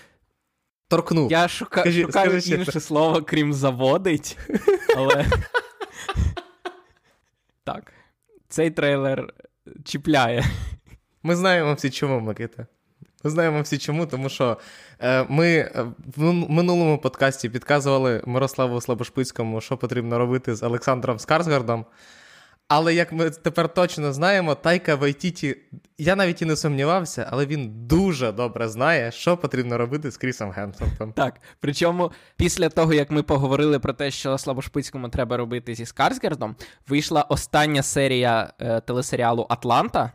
Торкнув. 0.87 1.31
Я 1.31 1.47
шука... 1.47 1.81
скажи, 1.81 2.01
шукаю 2.01 2.41
скажи 2.41 2.55
інше 2.55 2.79
слово, 2.79 3.21
крім 3.21 3.53
заводить. 3.53 4.37
Але. 4.97 5.25
так. 7.63 7.93
Цей 8.49 8.71
трейлер 8.71 9.33
чіпляє. 9.83 10.45
Ми 11.23 11.35
знаємо 11.35 11.73
всі 11.73 11.89
чому, 11.89 12.19
Микита. 12.19 12.67
Ми 13.23 13.31
знаємо 13.31 13.61
всі 13.61 13.77
чому, 13.77 14.05
тому 14.05 14.29
що 14.29 14.57
е, 14.99 15.25
ми 15.29 15.47
е, 15.47 15.85
в 16.17 16.33
минулому 16.33 16.97
подкасті 16.97 17.49
підказували 17.49 18.21
Мирославу 18.25 18.81
Слабошпицькому, 18.81 19.61
що 19.61 19.77
потрібно 19.77 20.17
робити 20.17 20.55
з 20.55 20.63
Олександром 20.63 21.19
Скарсгардом. 21.19 21.85
Але 22.73 22.93
як 22.93 23.11
ми 23.11 23.29
тепер 23.29 23.73
точно 23.73 24.13
знаємо, 24.13 24.55
Тайка 24.55 24.95
Вайтіті, 24.95 25.57
я 25.97 26.15
навіть 26.15 26.41
і 26.41 26.45
не 26.45 26.55
сумнівався, 26.55 27.27
але 27.31 27.45
він 27.45 27.87
дуже 27.87 28.31
добре 28.31 28.69
знає, 28.69 29.11
що 29.11 29.37
потрібно 29.37 29.77
робити 29.77 30.11
з 30.11 30.17
Крісом 30.17 30.51
Гемсвортом. 30.51 31.13
Так. 31.13 31.39
Причому 31.59 32.11
після 32.35 32.69
того, 32.69 32.93
як 32.93 33.11
ми 33.11 33.23
поговорили 33.23 33.79
про 33.79 33.93
те, 33.93 34.11
що 34.11 34.37
Слабошпицькому 34.37 35.09
треба 35.09 35.37
робити 35.37 35.75
зі 35.75 35.85
Скарсгардом, 35.85 36.55
вийшла 36.87 37.21
остання 37.21 37.83
серія 37.83 38.53
е, 38.59 38.81
телесеріалу 38.81 39.47
Атланта 39.49 40.11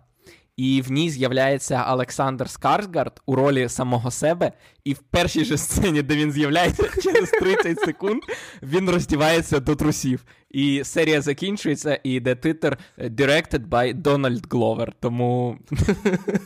і 0.56 0.82
в 0.82 0.90
ній 0.90 1.10
з'являється 1.10 1.86
Олександр 1.92 2.50
Скарсгард 2.50 3.22
у 3.26 3.34
ролі 3.34 3.68
самого 3.68 4.10
себе. 4.10 4.52
І 4.84 4.92
в 4.92 4.98
першій 4.98 5.44
же 5.44 5.58
сцені, 5.58 6.02
де 6.02 6.16
він 6.16 6.32
з'являється 6.32 6.82
через 7.02 7.30
30 7.30 7.80
секунд, 7.80 8.22
він 8.62 8.90
роздівається 8.90 9.60
до 9.60 9.76
трусів. 9.76 10.24
І 10.50 10.84
серія 10.84 11.20
закінчується, 11.20 12.00
і 12.04 12.10
йде 12.10 12.34
титр 12.34 12.78
Directed 12.98 13.68
by 13.68 14.02
Donald 14.02 14.48
Glover. 14.48 14.92
Тому 15.00 15.58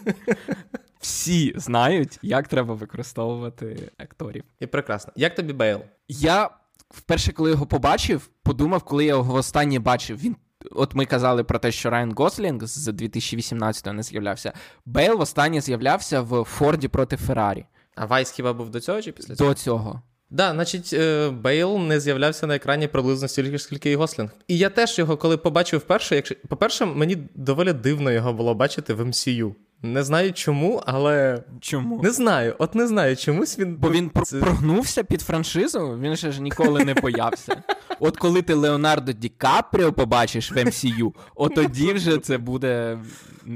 всі 1.00 1.52
знають, 1.56 2.18
як 2.22 2.48
треба 2.48 2.74
використовувати 2.74 3.90
акторів. 3.98 4.44
І 4.60 4.66
прекрасно. 4.66 5.12
Як 5.16 5.34
тобі 5.34 5.52
Бейл? 5.52 5.80
Я 6.08 6.50
вперше, 6.90 7.32
коли 7.32 7.50
його 7.50 7.66
побачив, 7.66 8.30
подумав, 8.42 8.82
коли 8.82 9.04
я 9.04 9.08
його 9.08 9.32
востаннє 9.32 9.78
бачив, 9.78 10.18
він 10.18 10.36
От 10.70 10.94
ми 10.94 11.06
казали 11.06 11.44
про 11.44 11.58
те, 11.58 11.72
що 11.72 11.90
Райан 11.90 12.12
Гослінг 12.16 12.64
з 12.64 12.88
2018-го 12.88 13.92
не 13.92 14.02
з'являвся. 14.02 14.52
Бейл 14.86 15.20
останнє 15.22 15.60
з'являвся 15.60 16.20
в 16.20 16.44
Форді 16.44 16.88
проти 16.88 17.16
Феррарі. 17.16 17.66
А 17.94 18.06
Vice 18.06 18.30
хіба 18.30 18.52
був 18.52 18.70
до 18.70 18.80
цього 18.80 19.02
чи 19.02 19.12
після 19.12 19.36
цього? 19.36 19.50
До 19.50 19.54
цього. 19.54 20.02
Да, 20.30 20.52
значить, 20.52 20.92
е, 20.92 21.30
Бейл 21.30 21.78
не 21.78 22.00
з'являвся 22.00 22.46
на 22.46 22.56
екрані 22.56 22.88
приблизно 22.88 23.28
стільки, 23.28 23.58
скільки 23.58 23.90
і 23.90 23.96
Гослінг. 23.96 24.30
І 24.48 24.58
я 24.58 24.70
теж 24.70 24.98
його, 24.98 25.16
коли 25.16 25.36
побачив 25.36 25.80
вперше, 25.80 26.16
якщо 26.16 26.34
по-перше, 26.48 26.84
мені 26.84 27.16
доволі 27.34 27.72
дивно 27.72 28.10
його 28.10 28.32
було 28.32 28.54
бачити 28.54 28.94
в 28.94 29.00
MCU. 29.00 29.54
Не 29.82 30.02
знаю 30.02 30.32
чому, 30.32 30.82
але. 30.86 31.42
Чому? 31.60 32.02
Не 32.02 32.10
знаю. 32.10 32.54
От 32.58 32.74
не 32.74 32.86
знаю, 32.86 33.16
чомусь 33.16 33.58
він. 33.58 33.76
Бо 33.76 33.90
він 33.90 34.10
Це... 34.24 34.38
прогнувся 34.38 35.04
під 35.04 35.20
франшизу, 35.20 35.98
він 36.00 36.16
ще 36.16 36.32
ж 36.32 36.42
ніколи 36.42 36.84
не 36.84 36.94
боявся. 36.94 37.62
От 38.00 38.16
коли 38.16 38.42
ти 38.42 38.54
Леонардо 38.54 39.12
Ді 39.12 39.28
Капріо 39.28 39.92
побачиш 39.92 40.52
в 40.52 40.54
MCU, 40.54 41.12
от 41.34 41.54
тоді 41.54 41.92
вже 41.92 42.18
це 42.18 42.38
буде 42.38 42.98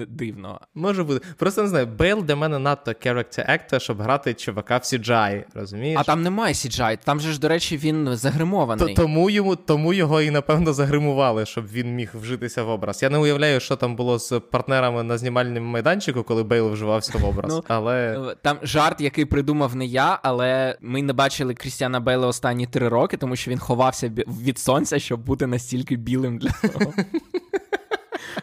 дивно. 0.09 0.61
Може 0.75 1.05
бути. 1.05 1.27
Просто 1.37 1.63
не 1.63 1.69
знаю, 1.69 1.87
Бейл 1.87 2.23
для 2.25 2.37
мене 2.37 2.59
надто 2.59 2.91
character 2.91 3.51
actor, 3.51 3.79
щоб 3.79 4.03
грати 4.03 4.35
чувака 4.35 4.77
в 4.77 4.81
CGI, 4.81 5.45
розумієш? 5.55 6.01
А 6.01 6.05
там 6.05 6.23
немає 6.23 6.55
CGI, 6.55 6.99
там 7.05 7.21
же 7.21 7.33
ж, 7.33 7.41
до 7.41 7.49
речі, 7.49 7.77
він 7.77 8.17
загримований. 8.17 8.95
Тому 8.95 9.31
йому 9.31 9.57
тому 9.57 9.93
його 9.93 10.23
і 10.23 10.31
напевно 10.31 10.73
загримували, 10.73 11.47
щоб 11.47 11.67
він 11.73 11.95
міг 11.95 12.11
вжитися 12.15 12.63
в 12.63 12.69
образ. 12.69 13.03
Я 13.03 13.11
не 13.11 13.19
уявляю, 13.19 13.61
що 13.61 13.77
там 13.77 13.97
було 13.97 14.19
з 14.19 14.41
партнерами 14.51 15.03
на 15.03 15.19
знімальному 15.19 15.71
майданчику, 15.71 16.23
коли 16.23 16.43
Бейл 16.43 16.73
вживався 16.73 17.19
в 17.19 17.25
образ. 17.25 17.53
ну, 17.55 17.65
але 17.69 18.29
е, 18.31 18.37
там 18.43 18.59
жарт, 18.63 19.01
який 19.01 19.25
придумав 19.25 19.77
не 19.77 19.87
я, 19.87 20.19
але 20.23 20.77
ми 20.81 21.03
не 21.03 21.13
бачили 21.13 21.55
Крістіана 21.55 22.01
Бейла 22.01 22.27
останні 22.27 22.67
три 22.67 22.89
роки, 22.89 23.17
тому 23.17 23.37
що 23.37 23.51
він 23.51 23.59
ховався 23.59 24.13
від 24.45 24.59
сонця, 24.59 24.99
щоб 24.99 25.21
бути 25.21 25.47
настільки 25.47 25.97
білим 25.97 26.39
для 26.39 26.51
того. 26.51 26.93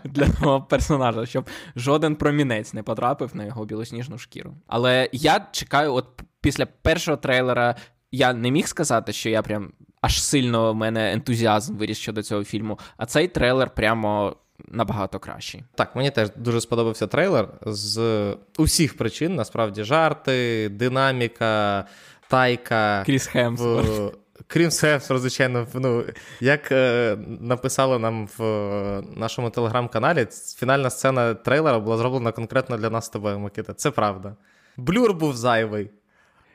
Для 0.03 0.29
того 0.29 0.61
персонажа, 0.61 1.25
щоб 1.25 1.49
жоден 1.75 2.15
промінець 2.15 2.73
не 2.73 2.83
потрапив 2.83 3.35
на 3.35 3.45
його 3.45 3.65
білосніжну 3.65 4.17
шкіру. 4.17 4.53
Але 4.67 5.09
я 5.11 5.47
чекаю, 5.51 5.93
от 5.93 6.05
після 6.41 6.65
першого 6.65 7.17
трейлера 7.17 7.75
я 8.11 8.33
не 8.33 8.51
міг 8.51 8.67
сказати, 8.67 9.13
що 9.13 9.29
я 9.29 9.41
прям 9.41 9.71
аж 10.01 10.23
сильно 10.23 10.73
в 10.73 10.75
мене 10.75 11.13
ентузіазм 11.13 11.77
виріс 11.77 11.97
щодо 11.97 12.23
цього 12.23 12.43
фільму. 12.43 12.79
А 12.97 13.05
цей 13.05 13.27
трейлер 13.27 13.69
прямо 13.69 14.35
набагато 14.67 15.19
кращий. 15.19 15.63
Так, 15.75 15.95
мені 15.95 16.11
теж 16.11 16.29
дуже 16.35 16.61
сподобався 16.61 17.07
трейлер 17.07 17.49
з 17.65 18.37
усіх 18.57 18.97
причин. 18.97 19.35
Насправді, 19.35 19.83
жарти, 19.83 20.69
динаміка, 20.69 21.85
тайка. 22.27 23.03
Кріс 23.05 23.27
Хемсворт. 23.27 24.17
Крім 24.53 24.71
Хемсворт, 24.71 25.21
звичайно, 25.21 25.67
ну, 25.73 26.05
як 26.39 26.71
е, 26.71 27.17
написали 27.39 27.99
нам 27.99 28.29
в 28.37 28.43
е, 28.43 29.03
нашому 29.15 29.49
телеграм-каналі, 29.49 30.27
фінальна 30.57 30.89
сцена 30.89 31.33
трейлера 31.33 31.79
була 31.79 31.97
зроблена 31.97 32.31
конкретно 32.31 32.77
для 32.77 32.89
нас 32.89 33.05
з 33.05 33.09
тобою, 33.09 33.39
Микита. 33.39 33.73
Це 33.73 33.91
правда. 33.91 34.35
Блюр 34.77 35.13
був 35.13 35.35
зайвий. 35.35 35.91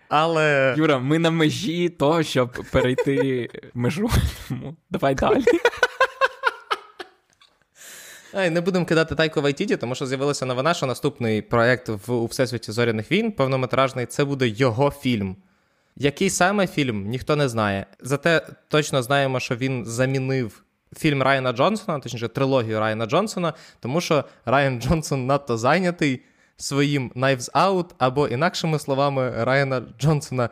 Але. 0.09 0.75
Юра, 0.79 0.99
ми 0.99 1.19
на 1.19 1.31
межі 1.31 1.89
того, 1.89 2.23
щоб 2.23 2.53
перейти 2.73 3.49
межу. 3.75 4.11
Давай 4.91 5.15
далі. 5.15 5.45
Ай, 8.33 8.51
Не 8.51 8.61
будемо 8.61 8.85
кидати 8.85 9.15
Тайко 9.15 9.41
Вайтіді, 9.41 9.77
тому 9.77 9.95
що 9.95 10.07
з'явилася 10.07 10.47
новина, 10.47 10.75
що 10.75 10.87
наступний 10.87 11.43
проект 11.43 11.89
в 11.89 12.13
у 12.13 12.27
Всесвіті 12.27 12.73
зоряних 12.73 13.13
війн, 13.13 13.33
повнометражний, 13.33 14.07
це 14.07 14.25
буде 14.25 14.49
його 14.49 14.91
фільм. 14.91 15.37
Який 15.97 16.31
саме 16.31 16.67
фільм, 16.67 17.07
ніхто 17.09 17.37
не 17.37 17.49
знає. 17.49 17.87
Зате 18.01 18.47
точно 18.69 19.03
знаємо, 19.03 19.41
що 19.41 19.57
він 19.57 19.85
замінив 19.85 20.63
фільм 20.97 21.23
Райана 21.23 21.53
Джонсона, 21.53 21.99
точніше, 21.99 22.29
трилогію 22.29 22.81
Райана 22.81 23.07
Джонсона, 23.07 23.53
тому 23.81 24.01
що 24.01 24.25
Райан 24.45 24.81
Джонсон 24.81 25.27
надто 25.27 25.57
зайнятий 25.57 26.21
своїм 26.57 27.13
Knives 27.17 27.53
Out, 27.53 27.87
або, 27.99 28.29
інакшими 28.29 28.79
словами, 28.79 29.45
Райана 29.45 29.83
Джонсона 29.99 30.49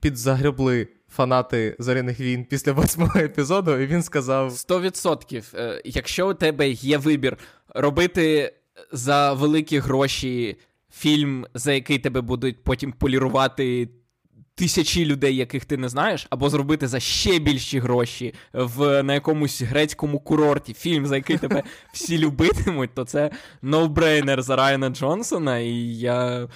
підзагребли 0.00 0.88
фанати 1.08 1.76
зоряних 1.78 2.20
війн 2.20 2.44
після 2.44 2.72
восьмого 2.72 3.20
епізоду, 3.20 3.78
і 3.78 3.86
він 3.86 4.02
сказав: 4.02 4.50
«100%. 4.50 5.56
Е, 5.56 5.82
якщо 5.84 6.30
у 6.30 6.34
тебе 6.34 6.68
є 6.68 6.98
вибір 6.98 7.38
робити 7.74 8.52
за 8.92 9.32
великі 9.32 9.78
гроші 9.78 10.56
фільм, 10.92 11.46
за 11.54 11.72
який 11.72 11.98
тебе 11.98 12.20
будуть 12.20 12.64
потім 12.64 12.92
полірувати. 12.92 13.88
Тисячі 14.58 15.04
людей, 15.04 15.36
яких 15.36 15.64
ти 15.64 15.76
не 15.76 15.88
знаєш, 15.88 16.26
або 16.30 16.50
зробити 16.50 16.88
за 16.88 17.00
ще 17.00 17.38
більші 17.38 17.78
гроші 17.78 18.34
в 18.52 19.02
на 19.02 19.14
якомусь 19.14 19.62
грецькому 19.62 20.18
курорті 20.18 20.74
фільм, 20.74 21.06
за 21.06 21.16
який 21.16 21.38
тебе 21.38 21.62
всі 21.92 22.18
любитимуть, 22.18 22.90
то 22.94 23.04
це 23.04 23.30
no-brainer 23.62 24.42
за 24.42 24.56
Райана 24.56 24.88
Джонсона. 24.88 25.58
І 25.58 25.74
я 25.98 26.48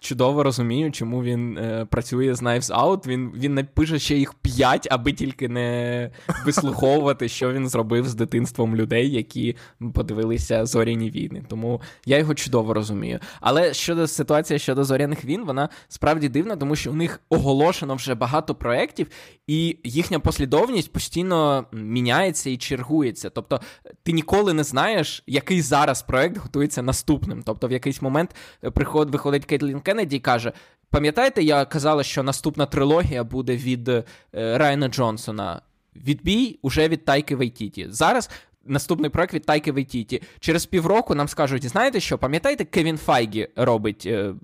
чудово 0.00 0.42
розумію, 0.42 0.92
чому 0.92 1.22
він 1.22 1.58
е, 1.58 1.86
працює 1.90 2.34
з 2.34 2.42
Knives 2.42 2.76
Out. 2.76 3.06
Він 3.06 3.32
він 3.34 3.54
напише 3.54 3.98
ще 3.98 4.16
їх 4.16 4.34
п'ять, 4.34 4.88
аби 4.90 5.12
тільки 5.12 5.48
не 5.48 6.10
вислуховувати, 6.44 7.28
що 7.28 7.52
він 7.52 7.68
зробив 7.68 8.08
з 8.08 8.14
дитинством 8.14 8.76
людей, 8.76 9.10
які 9.10 9.56
подивилися 9.94 10.66
зоряні 10.66 11.10
війни. 11.10 11.44
Тому 11.48 11.80
я 12.06 12.18
його 12.18 12.34
чудово 12.34 12.74
розумію. 12.74 13.18
Але 13.40 13.74
щодо 13.74 14.06
ситуації 14.06 14.58
щодо 14.58 14.84
зоряних 14.84 15.24
війн, 15.24 15.44
вона 15.44 15.68
справді 15.88 16.28
дивна, 16.28 16.56
тому 16.56 16.76
що 16.76 16.90
у 16.90 16.94
них 16.94 17.20
оголошено 17.28 17.94
вже 17.94 18.14
багато 18.14 18.54
проєктів, 18.54 19.06
і 19.46 19.78
їхня 19.84 20.20
послідовність 20.20 20.92
постійно 20.92 21.64
міняється 21.72 22.50
і 22.50 22.56
чергується. 22.56 23.30
Тобто 23.30 23.60
ти 24.02 24.12
ніколи 24.12 24.52
не 24.52 24.64
знаєш, 24.64 25.22
який 25.26 25.62
зараз 25.62 26.02
проект 26.02 26.36
готується 26.36 26.82
наступним. 26.82 27.42
Тобто, 27.46 27.68
в 27.68 27.72
якийсь 27.72 28.02
момент 28.02 28.34
е, 28.64 28.70
приход 28.70 29.10
виходить 29.10 29.44
Кейтлін 29.44 29.77
Кеннеді 29.80 30.18
каже: 30.18 30.52
пам'ятаєте, 30.90 31.42
я 31.42 31.64
казала, 31.64 32.02
що 32.02 32.22
наступна 32.22 32.66
трилогія 32.66 33.24
буде 33.24 33.56
від 33.56 33.88
е, 33.88 34.04
Райана 34.32 34.88
Джонсона. 34.88 35.62
Відбій 35.96 36.58
уже 36.62 36.88
від 36.88 37.04
Тайки 37.04 37.36
Вейтіті. 37.36 37.86
Зараз. 37.90 38.30
Наступний 38.64 39.10
проект 39.10 39.34
від 39.34 39.46
Тайки 39.46 39.72
Вейтіті. 39.72 40.22
Через 40.40 40.66
півроку 40.66 41.14
нам 41.14 41.28
скажуть: 41.28 41.68
знаєте 41.68 42.00
що, 42.00 42.18
пам'ятаєте, 42.18 42.64
Кевін 42.64 42.98
Файгі 42.98 43.48
робить 43.56 44.02
е, 44.06 44.34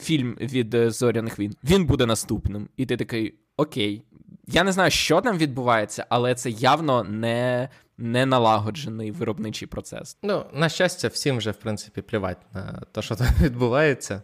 фільм 0.00 0.36
від 0.40 0.74
е, 0.74 0.90
Зоряних 0.90 1.38
Він? 1.38 1.56
Він 1.64 1.86
буде 1.86 2.06
наступним. 2.06 2.68
І 2.76 2.86
ти 2.86 2.96
такий 2.96 3.34
окей. 3.56 4.02
Я 4.46 4.64
не 4.64 4.72
знаю, 4.72 4.90
що 4.90 5.20
там 5.20 5.38
відбувається, 5.38 6.06
але 6.08 6.34
це 6.34 6.50
явно 6.50 7.04
не 7.04 7.68
не 7.98 8.26
налагоджений 8.26 9.10
виробничий 9.10 9.68
процес. 9.68 10.18
Ну, 10.22 10.44
на 10.52 10.68
щастя, 10.68 11.08
всім 11.08 11.36
вже, 11.36 11.50
в 11.50 11.56
принципі, 11.56 12.02
плівать 12.02 12.38
на 12.54 12.82
те, 12.92 13.02
що 13.02 13.16
там 13.16 13.26
відбувається. 13.40 14.22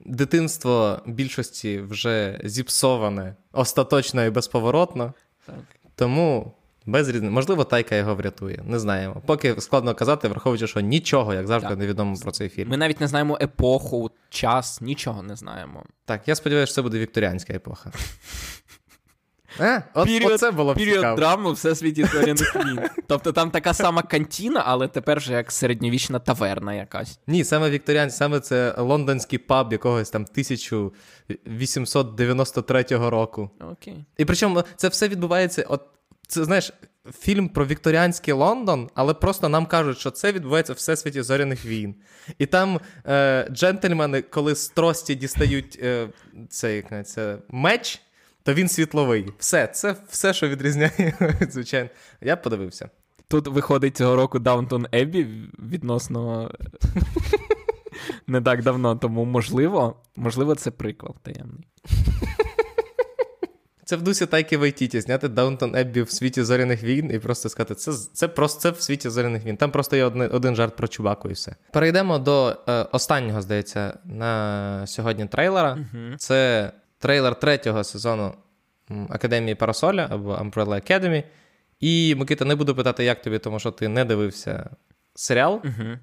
Дитинство 0.00 1.02
більшості 1.06 1.80
вже 1.80 2.40
зіпсоване 2.44 3.36
остаточно 3.52 4.24
і 4.24 4.30
безповоротно. 4.30 5.14
Так. 5.46 5.56
Тому 5.94 6.52
без 6.86 7.08
різниці. 7.08 7.30
Можливо, 7.30 7.64
тайка 7.64 7.94
його 7.94 8.14
врятує. 8.14 8.62
Не 8.64 8.78
знаємо. 8.78 9.22
Поки 9.26 9.60
складно 9.60 9.94
казати, 9.94 10.28
враховуючи, 10.28 10.66
що 10.66 10.80
нічого, 10.80 11.34
як 11.34 11.46
завжди, 11.46 11.68
так. 11.68 11.78
не 11.78 11.86
відомо 11.86 12.16
про 12.22 12.32
цей 12.32 12.48
фільм. 12.48 12.68
Ми 12.68 12.76
навіть 12.76 13.00
не 13.00 13.08
знаємо 13.08 13.38
епоху, 13.40 14.10
час, 14.28 14.80
нічого 14.80 15.22
не 15.22 15.36
знаємо. 15.36 15.84
Так, 16.04 16.28
я 16.28 16.34
сподіваюся, 16.34 16.70
що 16.70 16.74
це 16.74 16.82
буде 16.82 16.98
вікторіанська 16.98 17.52
епоха. 17.54 17.92
Е, 19.60 19.82
от, 19.94 20.06
Період, 20.06 20.32
оце 20.32 20.50
було 20.50 20.74
б 20.74 20.78
цікаво. 20.78 21.16
драму 21.16 21.52
всесвіті 21.52 22.04
зоряних 22.04 22.56
війн. 22.56 22.80
Тобто 23.06 23.32
там 23.32 23.50
така 23.50 23.74
сама 23.74 24.02
кантіна, 24.02 24.62
але 24.66 24.88
тепер 24.88 25.18
вже 25.18 25.32
як 25.32 25.52
середньовічна 25.52 26.18
таверна 26.18 26.74
якась. 26.74 27.18
Ні, 27.26 27.44
саме 27.44 27.70
вікторіан, 27.70 28.10
саме 28.10 28.40
це 28.40 28.74
лондонський 28.78 29.38
паб 29.38 29.72
якогось 29.72 30.10
там 30.10 30.22
1893 30.22 32.84
року. 32.90 33.50
Окей. 33.72 34.04
І 34.16 34.24
причому 34.24 34.64
це 34.76 34.88
все 34.88 35.08
відбувається. 35.08 35.64
от 35.68 35.82
це 36.28 36.44
знаєш, 36.44 36.72
фільм 37.18 37.48
про 37.48 37.66
вікторіанський 37.66 38.34
Лондон, 38.34 38.90
але 38.94 39.14
просто 39.14 39.48
нам 39.48 39.66
кажуть, 39.66 39.98
що 39.98 40.10
це 40.10 40.32
відбувається 40.32 40.72
в 40.72 40.76
всесвіті 40.76 41.22
зоряних 41.22 41.66
війн. 41.66 41.94
І 42.38 42.46
там 42.46 42.80
е, 43.06 43.48
джентльмени, 43.50 44.22
коли 44.22 44.54
з 44.54 44.68
трості 44.68 45.14
дістають 45.14 45.78
е, 45.82 46.08
цей, 46.48 46.84
це, 47.04 47.38
меч 47.48 48.00
то 48.46 48.54
він 48.54 48.68
світловий. 48.68 49.32
Все, 49.38 49.66
це 49.66 49.96
все, 50.08 50.34
що 50.34 50.48
відрізняє, 50.48 51.14
звичайно. 51.50 51.88
Я 52.20 52.36
подивився. 52.36 52.90
Тут 53.28 53.48
виходить 53.48 53.96
цього 53.96 54.16
року 54.16 54.38
Даунтон 54.38 54.86
Еббі 54.92 55.26
відносно 55.58 56.50
не 58.26 58.40
так 58.40 58.62
давно, 58.62 58.96
тому 58.96 59.24
можливо, 59.24 59.96
можливо, 60.16 60.54
це 60.54 60.70
приквел 60.70 61.16
таємний. 61.22 61.66
Це 63.84 63.96
в 63.96 64.02
дусі 64.02 64.26
Тайки 64.26 64.56
Вайтіті, 64.56 65.00
зняти 65.00 65.28
Даунтон 65.28 65.76
Еббі 65.76 66.02
в 66.02 66.10
світі 66.10 66.42
зоряних 66.42 66.82
війн 66.82 67.10
і 67.14 67.18
просто 67.18 67.48
сказати, 67.48 67.74
це 67.74 67.92
це 67.92 68.28
просто 68.28 68.60
це 68.60 68.70
в 68.70 68.80
світі 68.80 69.08
зоряних 69.08 69.44
війн. 69.44 69.56
Там 69.56 69.70
просто 69.70 69.96
є 69.96 70.04
один, 70.04 70.22
один 70.32 70.54
жарт 70.54 70.76
про 70.76 70.88
чубаку 70.88 71.28
і 71.28 71.32
все. 71.32 71.56
Перейдемо 71.72 72.18
до 72.18 72.56
е, 72.68 72.72
останнього, 72.92 73.42
здається, 73.42 73.98
на 74.04 74.86
сьогодні 74.86 75.26
трейлера. 75.26 75.74
Uh-huh. 75.94 76.16
Це 76.16 76.72
трейлер 77.06 77.34
третього 77.34 77.84
сезону 77.84 78.34
Академії 79.08 79.54
Парасоля 79.54 80.08
або 80.10 80.34
Umbrella 80.34 80.90
Academy. 80.90 81.22
І 81.80 82.14
Микита, 82.14 82.44
не 82.44 82.54
буду 82.54 82.74
питати, 82.74 83.04
як 83.04 83.22
тобі, 83.22 83.38
тому 83.38 83.58
що 83.58 83.70
ти 83.70 83.88
не 83.88 84.04
дивився 84.04 84.70
серіал. 85.14 85.62
uh 85.64 85.98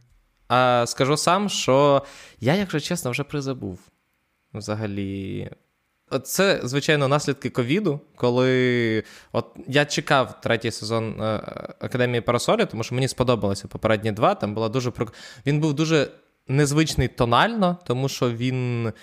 А 0.48 0.86
скажу 0.88 1.18
сам, 1.18 1.50
що 1.50 2.04
я, 2.39 2.56
якщо 2.56 2.80
чесно, 2.80 3.12
вже 3.12 3.24
призабув. 3.24 3.80
Взагалі. 4.54 5.50
Це, 6.24 6.60
звичайно, 6.63 7.08
наслідки 7.08 7.50
ковіду, 7.50 8.00
коли 8.16 9.04
от 9.32 9.46
я 9.68 9.86
чекав 9.86 10.42
третій 10.42 10.72
сезон 10.72 11.22
е, 11.22 11.26
Академії 11.80 12.22
Парасолі, 12.22 12.66
тому 12.66 12.84
що 12.84 12.96
мені 12.96 13.08
сподобалося 13.08 13.68
попередні 13.68 14.12
два. 14.12 14.36
Там 14.36 14.54
була 14.54 14.70
дуже 14.70 14.92
Він 15.46 15.60
був 15.60 15.74
дуже 15.74 16.08
незвичний 16.48 17.08
тонально, 17.08 17.78
тому 17.86 18.10
що 18.10 18.32
він 18.32 18.94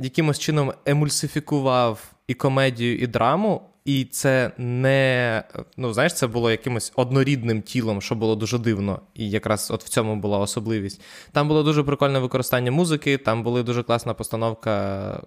якимось 0.00 0.38
чином 0.38 0.72
емульсифікував 0.86 2.12
і 2.26 2.34
комедію, 2.34 2.98
і 2.98 3.06
драму. 3.06 3.62
І 3.84 4.04
це 4.04 4.50
не 4.58 5.44
ну 5.76 5.92
знаєш, 5.92 6.14
це 6.14 6.26
було 6.26 6.50
якимось 6.50 6.92
однорідним 6.96 7.62
тілом, 7.62 8.02
що 8.02 8.14
було 8.14 8.36
дуже 8.36 8.58
дивно. 8.58 9.00
І 9.14 9.30
якраз 9.30 9.70
от 9.70 9.84
в 9.84 9.88
цьому 9.88 10.16
була 10.16 10.38
особливість. 10.38 11.00
Там 11.32 11.48
було 11.48 11.62
дуже 11.62 11.82
прикольне 11.82 12.18
використання 12.18 12.70
музики, 12.70 13.18
там 13.18 13.42
була 13.42 13.62
дуже 13.62 13.82
класна 13.82 14.14
постановка 14.14 15.22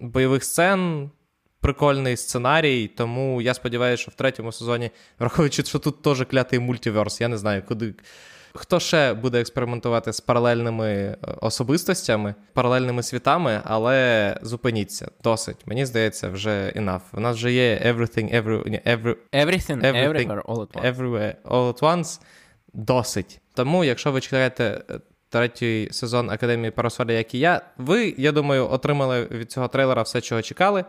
бойових 0.00 0.44
сцен, 0.44 1.10
прикольний 1.60 2.16
сценарій. 2.16 2.88
Тому 2.88 3.42
я 3.42 3.54
сподіваюся, 3.54 4.02
що 4.02 4.10
в 4.10 4.14
третьому 4.14 4.52
сезоні, 4.52 4.90
враховуючи, 5.18 5.64
що 5.64 5.78
тут 5.78 6.02
теж 6.02 6.24
клятий 6.30 6.58
мультиверс, 6.58 7.20
я 7.20 7.28
не 7.28 7.38
знаю, 7.38 7.62
куди. 7.68 7.94
Хто 8.54 8.80
ще 8.80 9.14
буде 9.14 9.40
експериментувати 9.40 10.12
з 10.12 10.20
паралельними 10.20 10.88
е, 10.88 11.16
особистостями, 11.40 12.34
паралельними 12.52 13.02
світами, 13.02 13.62
але 13.64 14.36
зупиніться 14.42 15.10
досить. 15.24 15.66
Мені 15.66 15.86
здається, 15.86 16.28
вже 16.28 16.72
enough. 16.76 17.00
У 17.12 17.20
нас 17.20 17.36
вже 17.36 17.52
є 17.52 17.82
everything, 17.84 18.42
every, 18.42 18.82
every, 18.86 19.16
everything, 19.32 19.80
everything 19.80 20.28
everywhere, 20.28 20.42
all 20.42 20.66
at 20.66 20.72
once. 20.72 20.94
Everywhere, 20.94 21.34
all 21.44 21.72
at 21.72 21.80
once. 21.80 22.20
Досить. 22.72 23.40
Тому, 23.54 23.84
якщо 23.84 24.12
ви 24.12 24.20
чекаєте 24.20 24.82
е, 24.90 25.00
третій 25.28 25.88
сезон 25.92 26.30
Академії 26.30 26.70
Парасолі, 26.70 27.14
як 27.14 27.34
і 27.34 27.38
я, 27.38 27.60
ви, 27.76 28.14
я 28.18 28.32
думаю, 28.32 28.70
отримали 28.70 29.24
від 29.30 29.52
цього 29.52 29.68
трейлера 29.68 30.02
все, 30.02 30.20
чого 30.20 30.42
чекали. 30.42 30.84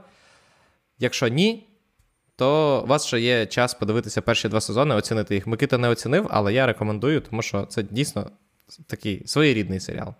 Якщо 0.99 1.27
ні, 1.27 1.68
то 2.39 2.81
у 2.83 2.87
вас 2.87 3.05
ще 3.05 3.19
є 3.19 3.45
час 3.45 3.73
подивитися 3.73 4.21
перші 4.21 4.49
два 4.49 4.61
сезони, 4.61 4.95
оцінити 4.95 5.35
їх. 5.35 5.47
Микита 5.47 5.77
не 5.77 5.89
оцінив, 5.89 6.27
але 6.31 6.53
я 6.53 6.65
рекомендую, 6.65 7.21
тому 7.21 7.41
що 7.41 7.65
це 7.65 7.83
дійсно 7.83 8.31
такий 8.87 9.27
своєрідний 9.27 9.79
серіал. 9.79 10.13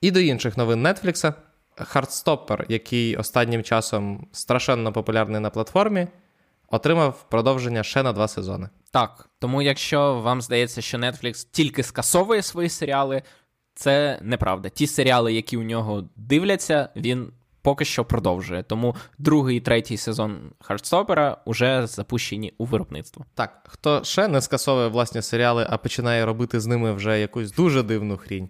І 0.00 0.10
до 0.10 0.20
інших 0.20 0.56
новин 0.56 0.86
Нетфлікса. 0.86 1.34
Heartstopper, 1.76 2.66
який 2.68 3.16
останнім 3.16 3.62
часом 3.62 4.28
страшенно 4.32 4.92
популярний 4.92 5.40
на 5.40 5.50
платформі, 5.50 6.06
отримав 6.68 7.26
продовження 7.28 7.82
ще 7.82 8.02
на 8.02 8.12
два 8.12 8.28
сезони. 8.28 8.68
Так, 8.90 9.28
тому 9.38 9.62
якщо 9.62 10.20
вам 10.20 10.42
здається, 10.42 10.80
що 10.80 10.98
Netflix 10.98 11.48
тільки 11.52 11.82
скасовує 11.82 12.42
свої 12.42 12.68
серіали, 12.68 13.22
це 13.74 14.18
неправда. 14.22 14.68
Ті 14.68 14.86
серіали, 14.86 15.32
які 15.32 15.56
у 15.56 15.62
нього 15.62 16.08
дивляться, 16.16 16.88
він 16.96 17.32
поки 17.62 17.84
що 17.84 18.04
продовжує. 18.04 18.62
Тому 18.62 18.96
другий 19.18 19.56
і 19.56 19.60
третій 19.60 19.96
сезон 19.96 20.52
Хардстопера 20.60 21.36
вже 21.46 21.86
запущені 21.86 22.54
у 22.58 22.64
виробництво. 22.64 23.24
Так, 23.34 23.66
хто 23.68 24.04
ще 24.04 24.28
не 24.28 24.40
скасовує 24.40 24.88
власні 24.88 25.22
серіали, 25.22 25.66
а 25.70 25.76
починає 25.78 26.26
робити 26.26 26.60
з 26.60 26.66
ними 26.66 26.92
вже 26.92 27.20
якусь 27.20 27.52
дуже 27.52 27.82
дивну 27.82 28.16
хрінь. 28.16 28.48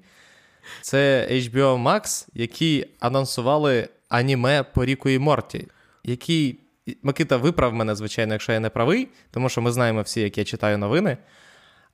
Це 0.83 1.29
HBO 1.31 1.83
Max, 1.83 2.29
які 2.35 2.87
анонсували 3.01 3.89
аніме 4.09 4.63
по 4.63 4.85
Ріку 4.85 5.09
і 5.09 5.19
Морті, 5.19 5.69
який. 6.05 6.61
Микита, 7.03 7.37
виправ 7.37 7.75
мене, 7.75 7.95
звичайно, 7.95 8.33
якщо 8.35 8.53
я 8.53 8.61
не 8.61 8.71
правий, 8.71 9.09
тому 9.31 9.49
що 9.49 9.63
ми 9.63 9.73
знаємо 9.73 10.03
всі, 10.03 10.21
як 10.21 10.39
я 10.39 10.45
читаю 10.45 10.79
новини. 10.79 11.17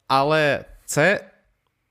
Але 0.07 0.65
це 0.85 1.31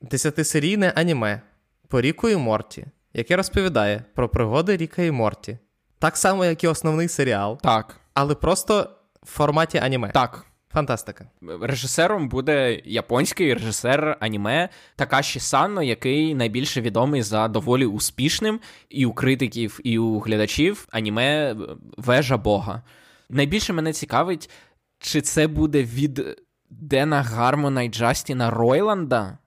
десятисерійне 0.00 0.92
аніме 0.96 1.42
по 1.88 2.00
Ріку 2.00 2.28
і 2.28 2.36
Морті, 2.36 2.86
яке 3.16 3.36
розповідає 3.36 4.04
про 4.14 4.28
пригоди 4.28 4.76
Ріка 4.76 5.02
і 5.02 5.10
Морті. 5.10 5.58
Так 5.98 6.16
само, 6.16 6.44
як 6.44 6.64
і 6.64 6.68
основний 6.68 7.08
серіал. 7.08 7.58
Так. 7.62 7.96
Але 8.14 8.34
просто 8.34 8.90
в 9.22 9.26
форматі 9.26 9.78
аніме. 9.78 10.10
Так. 10.10 10.46
Фантастика. 10.72 11.30
Режисером 11.60 12.28
буде 12.28 12.82
японський 12.84 13.54
режисер 13.54 14.16
аніме 14.20 14.68
Такаші 14.96 15.40
Санно, 15.40 15.82
який 15.82 16.34
найбільше 16.34 16.80
відомий 16.80 17.22
за 17.22 17.48
доволі 17.48 17.86
успішним 17.86 18.60
і 18.88 19.06
у 19.06 19.12
критиків, 19.12 19.80
і 19.84 19.98
у 19.98 20.18
глядачів 20.18 20.88
аніме 20.90 21.56
Вежа 21.96 22.36
Бога. 22.36 22.82
Найбільше 23.30 23.72
мене 23.72 23.92
цікавить, 23.92 24.50
чи 24.98 25.20
це 25.20 25.46
буде 25.46 25.82
від 25.82 26.42
Дена 26.70 27.22
Гармона 27.22 27.82
і 27.82 27.88
Джастіна 27.88 28.50
Ройланда, 28.50 29.38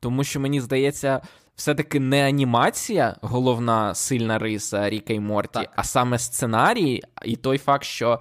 тому 0.00 0.24
що 0.24 0.40
мені 0.40 0.60
здається, 0.60 1.20
все-таки 1.54 2.00
не 2.00 2.28
анімація, 2.28 3.16
головна 3.20 3.94
сильна 3.94 4.38
риса 4.38 4.90
Ріка 4.90 5.12
і 5.12 5.20
Морті, 5.20 5.52
так. 5.52 5.72
а 5.76 5.84
саме 5.84 6.18
сценарій, 6.18 7.02
і 7.24 7.36
той 7.36 7.58
факт, 7.58 7.84
що. 7.84 8.20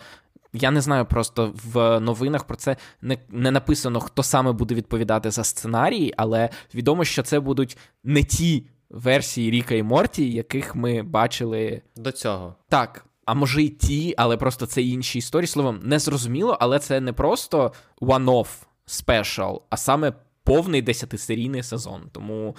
Я 0.53 0.71
не 0.71 0.81
знаю, 0.81 1.05
просто 1.05 1.53
в 1.73 1.99
новинах 1.99 2.43
про 2.43 2.57
це 2.57 2.75
не 3.01 3.17
не 3.29 3.51
написано, 3.51 3.99
хто 3.99 4.23
саме 4.23 4.51
буде 4.51 4.75
відповідати 4.75 5.31
за 5.31 5.43
сценарій, 5.43 6.13
але 6.17 6.49
відомо, 6.75 7.03
що 7.03 7.23
це 7.23 7.39
будуть 7.39 7.77
не 8.03 8.23
ті 8.23 8.65
версії 8.89 9.51
Ріка 9.51 9.75
і 9.75 9.83
Морті, 9.83 10.31
яких 10.31 10.75
ми 10.75 11.03
бачили 11.03 11.81
до 11.95 12.11
цього. 12.11 12.55
Так. 12.69 13.05
А 13.25 13.33
може 13.33 13.63
й 13.63 13.69
ті, 13.69 14.13
але 14.17 14.37
просто 14.37 14.65
це 14.65 14.81
інші 14.81 15.17
історії. 15.17 15.47
Словом, 15.47 15.79
не 15.83 15.99
зрозуміло, 15.99 16.57
але 16.59 16.79
це 16.79 17.01
не 17.01 17.13
просто 17.13 17.73
one-off 18.01 18.47
special, 18.87 19.61
а 19.69 19.77
саме 19.77 20.13
повний 20.43 20.81
десятисерійний 20.81 21.63
сезон. 21.63 22.01
Тому 22.11 22.55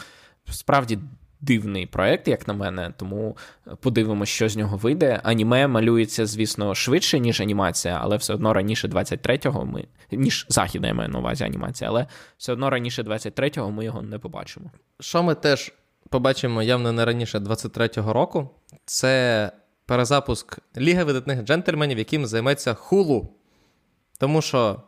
справді 0.50 0.98
дивний 1.42 1.86
проект, 1.86 2.28
як 2.28 2.48
на 2.48 2.54
мене. 2.54 2.92
Тому 2.96 3.36
подивимося, 3.80 4.32
що 4.32 4.48
з 4.48 4.56
нього 4.56 4.76
вийде. 4.76 5.20
Аніме 5.24 5.66
малюється, 5.66 6.26
звісно, 6.26 6.74
швидше, 6.74 7.20
ніж 7.20 7.40
анімація, 7.40 7.98
але 8.02 8.16
все 8.16 8.34
одно 8.34 8.52
раніше 8.52 8.88
23-го 8.88 9.64
ми. 9.64 9.84
Ніж 10.12 10.46
західна 10.48 10.88
я 10.88 10.94
маю 10.94 11.08
на 11.08 11.18
увазі 11.18 11.44
анімація, 11.44 11.90
але 11.90 12.06
все 12.38 12.52
одно 12.52 12.70
раніше 12.70 13.02
23-го 13.02 13.70
ми 13.70 13.84
його 13.84 14.02
не 14.02 14.18
побачимо. 14.18 14.70
Що 15.00 15.22
ми 15.22 15.34
теж 15.34 15.72
побачимо 16.08 16.62
явно 16.62 16.92
не 16.92 17.04
раніше 17.04 17.38
23-го 17.38 18.12
року, 18.12 18.50
це 18.84 19.52
перезапуск 19.86 20.58
Ліги 20.76 21.04
видатних 21.04 21.42
джентльменів, 21.42 21.98
яким 21.98 22.26
займеться 22.26 22.74
Хулу. 22.74 23.28
Тому 24.18 24.42
що 24.42 24.82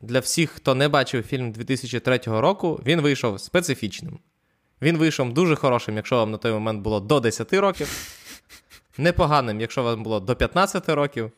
для 0.00 0.20
всіх, 0.20 0.50
хто 0.50 0.74
не 0.74 0.88
бачив 0.88 1.22
фільм 1.22 1.52
2003 1.52 2.20
року, 2.26 2.80
він 2.86 3.00
вийшов 3.00 3.40
специфічним. 3.40 4.18
Він 4.82 4.96
вийшов 4.96 5.32
дуже 5.32 5.56
хорошим, 5.56 5.96
якщо 5.96 6.16
вам 6.16 6.30
на 6.30 6.38
той 6.38 6.52
момент 6.52 6.82
було 6.82 7.00
до 7.00 7.20
10 7.20 7.52
років. 7.52 7.88
Непоганим, 8.98 9.60
якщо 9.60 9.82
вам 9.82 10.02
було 10.02 10.20
до 10.20 10.36
15 10.36 10.88
років. 10.88 11.32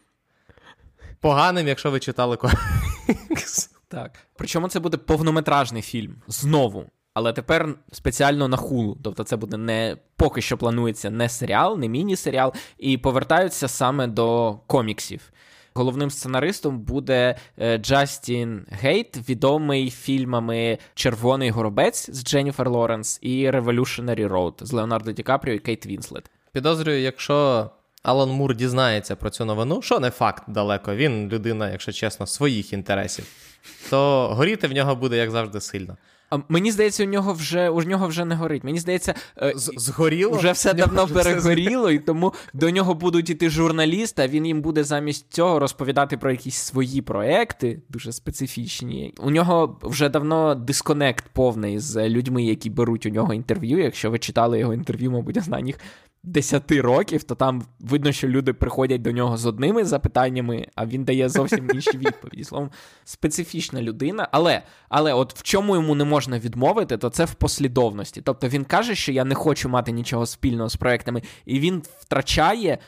Поганим, 1.21 1.69
якщо 1.69 1.91
ви 1.91 2.01
читали 2.01 2.37
комікс. 2.37 3.71
Так. 3.89 4.19
Причому 4.37 4.69
це 4.69 4.81
буде 4.81 4.97
повнометражний 4.97 5.83
фільм. 5.83 6.15
Знову. 6.29 6.85
Але 7.15 7.33
тепер 7.33 7.75
спеціально 7.93 8.49
на 8.49 8.57
Hulu. 8.57 8.99
Тобто, 9.05 9.25
це 9.25 9.37
буде 9.37 9.57
не 9.57 9.97
поки 10.17 10.43
що 10.43 10.59
планується 10.59 11.11
не 11.11 11.29
серіал, 11.29 11.79
не 11.79 11.89
міні-серіал, 11.89 12.55
і 12.79 12.99
повертаються 12.99 13.69
саме 13.69 14.07
до 14.07 14.59
коміксів. 14.67 15.33
Головним 15.75 16.11
сценаристом 16.11 16.79
буде 16.79 17.37
е, 17.59 17.79
Джастін 17.79 18.67
Хейт, 18.71 19.29
відомий 19.29 19.91
фільмами 19.91 20.79
Червоний 20.95 21.51
горобець 21.51 22.11
з 22.11 22.25
Дженніфер 22.25 22.71
Лоренс 22.71 23.19
і 23.23 23.51
Revolutionary 23.51 24.29
Road 24.29 24.65
з 24.65 24.73
Леонардо 24.73 25.13
Ді 25.13 25.23
Капріо 25.23 25.55
і 25.55 25.59
Кейт 25.59 25.87
Вінслет. 25.87 26.31
Підозрюю, 26.53 27.01
якщо 27.01 27.71
Алан 28.03 28.31
Мур 28.31 28.57
дізнається 28.57 29.17
про 29.17 29.31
цю 29.31 29.45
новину, 29.45 29.83
що 29.83 30.01
не 30.01 30.11
факт 30.11 30.43
далеко. 30.49 30.95
Він 30.95 31.29
людина, 31.29 31.71
якщо 31.71 31.93
чесно, 31.93 32.27
своїх 32.27 32.73
інтересів, 32.73 33.25
то 33.91 34.29
горіти 34.29 34.67
в 34.67 34.73
нього 34.73 34.97
буде 34.97 35.17
як 35.17 35.31
завжди 35.31 35.61
сильно. 35.61 35.97
Мені 36.49 36.73
здається, 36.73 37.05
у 37.05 37.07
нього 37.07 37.33
вже 37.33 37.69
у 37.69 37.83
нього 37.83 38.07
вже 38.07 38.25
не 38.25 38.35
горить. 38.35 38.65
Мені 38.65 38.79
здається, 38.79 39.15
е, 39.39 39.53
згоріло 39.57 40.37
вже 40.37 40.53
все 40.53 40.75
давно 40.75 41.05
вже 41.05 41.15
перегоріло, 41.15 41.85
все... 41.87 41.95
і 41.95 41.99
тому 41.99 42.33
до 42.53 42.71
нього 42.71 42.95
будуть 42.95 43.31
іти 43.31 43.51
журналісти. 43.51 44.23
а 44.23 44.29
Він 44.29 44.47
їм 44.47 44.63
буде 44.63 44.85
замість 44.85 45.33
цього 45.33 45.59
розповідати 45.59 46.17
про 46.17 46.31
якісь 46.31 46.57
свої 46.57 47.03
проекти, 47.03 47.83
дуже 47.89 48.13
специфічні. 48.13 49.15
У 49.19 49.31
нього 49.31 49.79
вже 49.83 50.09
давно 50.09 50.55
дисконект 50.55 51.25
повний 51.33 51.79
з 51.79 52.09
людьми, 52.09 52.45
які 52.45 52.71
беруть 52.71 53.07
у 53.07 53.09
нього 53.11 53.35
інтерв'ю. 53.35 53.79
Якщо 53.79 54.11
ви 54.11 54.19
читали 54.19 54.59
його 54.59 54.75
інтерв'ю, 54.75 55.11
мабуть, 55.11 55.37
останніх 55.37 55.79
10 56.25 56.73
років, 56.73 57.23
то 57.23 57.35
там 57.35 57.63
видно, 57.81 58.13
що 58.13 58.29
люди 58.29 58.53
приходять 58.53 59.03
до 59.03 59.13
нього 59.13 59.37
з 59.37 59.47
одними 59.47 59.85
запитаннями, 59.85 60.67
а 60.75 60.87
він 60.87 61.05
дає 61.05 61.29
зовсім 61.29 61.71
інші 61.75 61.99
відповіді. 61.99 62.45
Словом, 62.45 62.71
специфічна 63.05 63.83
людина. 63.83 64.29
Але 64.33 64.63
але 64.89 65.13
от 65.13 65.35
в 65.39 65.43
чому 65.43 65.75
йому 65.75 65.95
не 65.95 66.05
можна 66.05 66.39
відмовити, 66.39 66.99
то 66.99 67.11
це 67.11 67.25
в 67.25 67.35
послідовності. 67.35 68.23
Тобто 68.23 68.49
він 68.49 68.65
каже, 68.65 68.95
що 68.95 69.13
я 69.13 69.25
не 69.25 69.35
хочу 69.35 69.69
мати 69.69 69.93
нічого 69.93 70.27
спільного 70.27 70.69
з 70.69 70.77
проектами, 70.77 71.23
і 71.45 71.61
він 71.61 71.83
втрачає, 71.99 72.79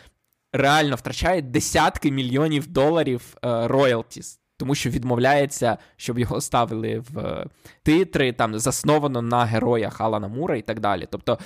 реально 0.52 0.96
втрачає 0.96 1.42
десятки 1.42 2.10
мільйонів 2.10 2.66
доларів 2.66 3.36
роялтіс. 3.42 4.38
Тому 4.56 4.74
що 4.74 4.90
відмовляється, 4.90 5.78
щоб 5.96 6.18
його 6.18 6.40
ставили 6.40 6.98
в 6.98 7.46
титри, 7.82 8.32
там 8.32 8.58
засновано 8.58 9.22
на 9.22 9.44
героях 9.44 10.00
Алана 10.00 10.28
Мура 10.28 10.56
і 10.56 10.62
так 10.62 10.80
далі. 10.80 11.08
Тобто 11.10 11.38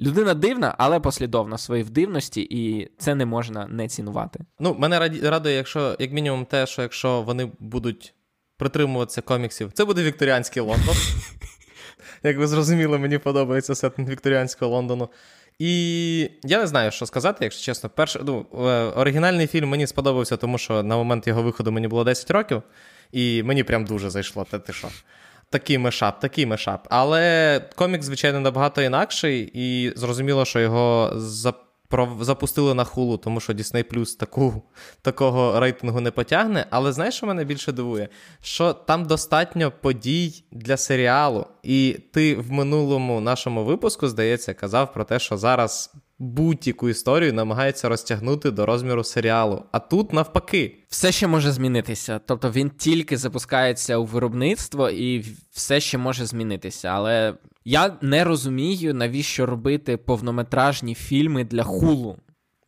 Людина 0.00 0.34
дивна, 0.34 0.74
але 0.78 1.00
послідовна 1.00 1.56
в 1.56 1.60
своїй 1.60 1.84
дивності, 1.84 2.46
і 2.50 2.90
це 2.98 3.14
не 3.14 3.26
можна 3.26 3.66
не 3.66 3.88
цінувати. 3.88 4.40
Ну, 4.58 4.76
мене 4.78 4.98
радує, 5.22 5.56
якщо 5.56 5.96
як 5.98 6.12
мінімум, 6.12 6.44
те, 6.44 6.66
що 6.66 6.82
якщо 6.82 7.22
вони 7.22 7.50
будуть 7.58 8.14
притримуватися 8.56 9.20
коміксів, 9.20 9.72
це 9.72 9.84
буде 9.84 10.02
вікторіанський 10.02 10.62
Лондон. 10.62 10.94
Як 12.22 12.38
ви 12.38 12.46
зрозуміли, 12.46 12.98
мені 12.98 13.18
подобається 13.18 13.74
сеттинг 13.74 14.08
вікторіанського 14.08 14.70
Лондону. 14.70 15.08
І 15.58 16.20
я 16.42 16.58
не 16.58 16.66
знаю, 16.66 16.90
що 16.90 17.06
сказати, 17.06 17.38
якщо 17.44 17.62
чесно. 17.62 17.90
Перший, 17.90 18.22
ну, 18.24 18.46
е, 18.54 18.56
Оригінальний 18.84 19.46
фільм 19.46 19.68
мені 19.68 19.86
сподобався, 19.86 20.36
тому 20.36 20.58
що 20.58 20.82
на 20.82 20.96
момент 20.96 21.26
його 21.26 21.42
виходу 21.42 21.72
мені 21.72 21.88
було 21.88 22.04
10 22.04 22.30
років, 22.30 22.62
і 23.12 23.42
мені 23.42 23.64
прям 23.64 23.84
дуже 23.84 24.10
зайшло. 24.10 24.46
Та 24.50 24.58
ти 24.58 24.72
що? 24.72 24.88
Такий 25.50 25.78
мешап, 25.78 26.20
такий 26.20 26.46
мешап. 26.46 26.86
Але 26.90 27.60
комік, 27.74 28.02
звичайно, 28.02 28.40
набагато 28.40 28.82
інакший, 28.82 29.50
і 29.54 29.92
зрозуміло, 29.96 30.44
що 30.44 30.60
його 30.60 31.12
запустили 32.20 32.74
на 32.74 32.84
хулу, 32.84 33.16
тому 33.16 33.40
що 33.40 33.52
Disney 33.52 33.94
Plus 33.94 34.18
таку, 34.18 34.62
такого 35.02 35.60
рейтингу 35.60 36.00
не 36.00 36.10
потягне. 36.10 36.66
Але 36.70 36.92
знаєш, 36.92 37.14
що 37.14 37.26
мене 37.26 37.44
більше 37.44 37.72
дивує? 37.72 38.08
Що 38.42 38.72
там 38.72 39.04
достатньо 39.04 39.72
подій 39.80 40.44
для 40.52 40.76
серіалу, 40.76 41.46
і 41.62 42.00
ти 42.12 42.34
в 42.34 42.52
минулому 42.52 43.20
нашому 43.20 43.64
випуску, 43.64 44.08
здається, 44.08 44.54
казав 44.54 44.92
про 44.92 45.04
те, 45.04 45.18
що 45.18 45.36
зараз 45.36 45.92
будь-яку 46.18 46.88
історію 46.88 47.32
намагається 47.32 47.88
розтягнути 47.88 48.50
до 48.50 48.66
розміру 48.66 49.04
серіалу. 49.04 49.62
А 49.72 49.78
тут 49.78 50.12
навпаки. 50.12 50.78
Все 50.88 51.12
ще 51.12 51.26
може 51.26 51.52
змінитися. 51.52 52.20
Тобто 52.26 52.50
він 52.50 52.70
тільки 52.70 53.16
запускається 53.16 53.96
у 53.96 54.04
виробництво 54.04 54.90
і 54.90 55.24
все 55.50 55.80
ще 55.80 55.98
може 55.98 56.26
змінитися. 56.26 56.88
Але 56.88 57.34
я 57.64 57.96
не 58.02 58.24
розумію, 58.24 58.94
навіщо 58.94 59.46
робити 59.46 59.96
повнометражні 59.96 60.94
фільми 60.94 61.44
для 61.44 61.62
хулу. 61.62 62.16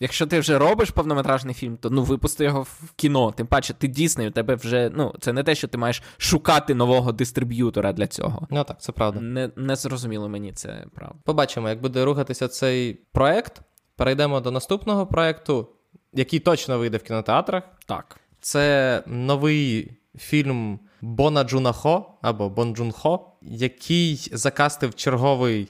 Якщо 0.02 0.26
ти 0.26 0.40
вже 0.40 0.58
робиш 0.58 0.90
повнометражний 0.90 1.54
фільм, 1.54 1.76
то 1.76 1.90
ну 1.90 2.02
випусти 2.02 2.44
його 2.44 2.62
в 2.62 2.92
кіно. 2.96 3.32
Тим 3.32 3.46
паче, 3.46 3.74
ти 3.74 3.88
Дісней, 3.88 4.28
у 4.28 4.30
тебе 4.30 4.54
вже 4.54 4.90
ну 4.94 5.14
це 5.20 5.32
не 5.32 5.42
те, 5.42 5.54
що 5.54 5.68
ти 5.68 5.78
маєш 5.78 6.02
шукати 6.18 6.74
нового 6.74 7.12
дистриб'ютора 7.12 7.92
для 7.92 8.06
цього. 8.06 8.46
Ну 8.50 8.64
так, 8.64 8.80
це 8.80 8.92
правда. 8.92 9.20
Не 9.20 9.50
не 9.56 9.76
зрозуміло 9.76 10.28
мені 10.28 10.52
це 10.52 10.86
правда. 10.94 11.18
Побачимо, 11.24 11.68
як 11.68 11.80
буде 11.80 12.04
рухатися 12.04 12.48
цей 12.48 12.94
проект. 12.94 13.60
Перейдемо 13.96 14.40
до 14.40 14.50
наступного 14.50 15.06
проекту, 15.06 15.68
який 16.12 16.40
точно 16.40 16.78
вийде 16.78 16.96
в 16.96 17.02
кінотеатрах. 17.02 17.64
Так. 17.86 18.20
Це 18.40 19.02
новий 19.06 19.92
фільм 20.18 20.80
Бон 21.00 21.44
Джун 21.44 21.90
Хо 21.90 22.18
або 22.22 22.48
Бон 22.48 22.76
Джун 22.76 23.07
Хо, 23.07 23.32
який 23.42 24.28
закастив 24.32 24.94
черговий, 24.94 25.68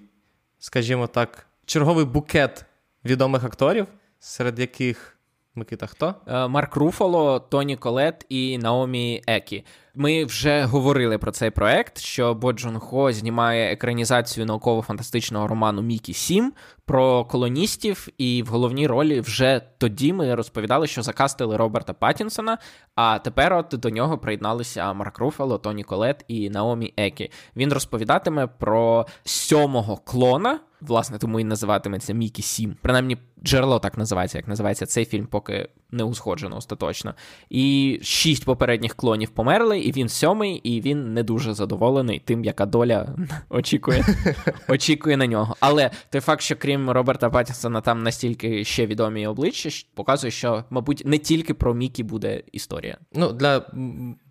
скажімо 0.59 1.07
так, 1.07 1.47
черговий 1.66 2.05
букет 2.05 2.64
відомих 3.05 3.45
акторів 3.45 3.87
серед 4.20 4.59
яких 4.59 5.16
Микита 5.54 5.87
хто? 5.87 6.14
Е, 6.26 6.48
Марк 6.48 6.76
Руфало, 6.76 7.40
Тоні 7.40 7.76
Колетт 7.76 8.26
і 8.28 8.59
Наомі 8.59 9.22
Екі. 9.26 9.64
Ми 9.94 10.24
вже 10.24 10.62
говорили 10.64 11.18
про 11.18 11.33
цей 11.33 11.50
проект, 11.50 11.98
що 11.98 12.35
Бон 12.35 12.53
Джун 12.52 12.78
Хо 12.78 13.12
знімає 13.12 13.72
екранізацію 13.72 14.46
науково-фантастичного 14.46 15.48
роману 15.48 15.83
Мікі 15.83 16.14
Сім 16.14 16.52
про 16.90 17.24
колоністів, 17.24 18.09
і 18.18 18.42
в 18.42 18.46
головній 18.46 18.87
ролі 18.87 19.20
вже 19.20 19.61
тоді 19.79 20.12
ми 20.12 20.35
розповідали, 20.35 20.87
що 20.87 21.03
закастили 21.03 21.57
Роберта 21.57 21.92
Паттінсона, 21.92 22.59
а 22.94 23.18
тепер 23.18 23.53
от 23.53 23.66
до 23.72 23.90
нього 23.90 24.18
приєдналися 24.18 24.92
Марк 24.92 25.18
Руфало, 25.18 25.59
Тоні 25.59 25.83
Колет 25.83 26.24
і 26.29 26.50
Наомі 26.50 26.94
Екі. 26.96 27.31
Він 27.57 27.72
розповідатиме 27.72 28.46
про 28.46 29.07
сьомого 29.24 29.96
клона. 29.96 30.61
Власне, 30.81 31.18
тому 31.18 31.40
і 31.40 31.44
називатиметься 31.44 32.12
Мікі 32.12 32.42
Сім. 32.42 32.76
Принаймні, 32.83 33.18
джерело 33.44 33.79
так 33.79 33.98
називається, 33.98 34.38
як 34.38 34.48
називається 34.48 34.87
цей 34.87 35.05
фільм, 35.05 35.26
поки 35.26 35.68
не 35.92 36.05
узгоджено 36.05 36.57
остаточно. 36.57 37.14
І 37.50 37.98
шість 38.03 38.44
попередніх 38.44 38.94
клонів 38.94 39.29
померли, 39.29 39.81
і 39.81 39.92
він 39.92 40.09
сьомий, 40.09 40.57
і 40.57 40.81
він 40.81 41.14
не 41.14 41.22
дуже 41.22 41.55
задоволений 41.55 42.22
тим, 42.24 42.44
яка 42.44 42.66
доля 42.66 43.16
очікує 43.50 44.05
очікує 44.68 45.16
на 45.16 45.26
нього. 45.26 45.57
Але 45.61 45.90
той 46.11 46.20
факт, 46.20 46.42
що 46.42 46.57
крім 46.57 46.90
Роберта 46.90 47.31
Паттінсона 47.31 47.81
там 47.81 48.03
настільки 48.03 48.64
ще 48.64 48.87
відомі 48.87 49.26
обличчя, 49.26 49.70
показує, 49.94 50.31
що, 50.31 50.64
мабуть, 50.70 51.03
не 51.07 51.18
тільки 51.18 51.55
про 51.55 51.74
Мікі 51.74 52.03
буде 52.03 52.42
історія. 52.53 52.98
Ну, 53.12 53.33
для 53.33 53.66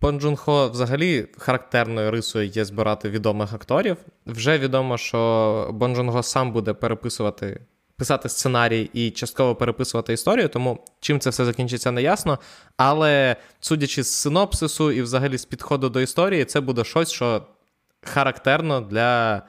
Бон 0.01 0.19
Джун 0.19 0.35
Хо 0.35 0.69
взагалі 0.69 1.27
характерною 1.37 2.11
рисою 2.11 2.47
є 2.47 2.65
збирати 2.65 3.09
відомих 3.09 3.53
акторів. 3.53 3.97
Вже 4.25 4.57
відомо, 4.57 4.97
що 4.97 5.69
Бон 5.73 5.95
Джун 5.95 6.11
Хо 6.11 6.23
сам 6.23 6.51
буде 6.51 6.73
переписувати 6.73 7.61
писати 7.99 8.29
сценарій 8.29 8.89
і 8.93 9.11
частково 9.11 9.55
переписувати 9.55 10.13
історію, 10.13 10.49
тому 10.49 10.85
чим 10.99 11.19
це 11.19 11.29
все 11.29 11.45
закінчиться, 11.45 11.91
не 11.91 12.01
ясно. 12.01 12.39
Але 12.77 13.35
судячи 13.59 14.03
з 14.03 14.13
синопсису 14.13 14.91
і 14.91 15.01
взагалі 15.01 15.37
з 15.37 15.45
підходу 15.45 15.89
до 15.89 16.01
історії, 16.01 16.45
це 16.45 16.61
буде 16.61 16.83
щось, 16.83 17.11
що 17.11 17.45
характерно 18.01 18.81
для 18.81 19.41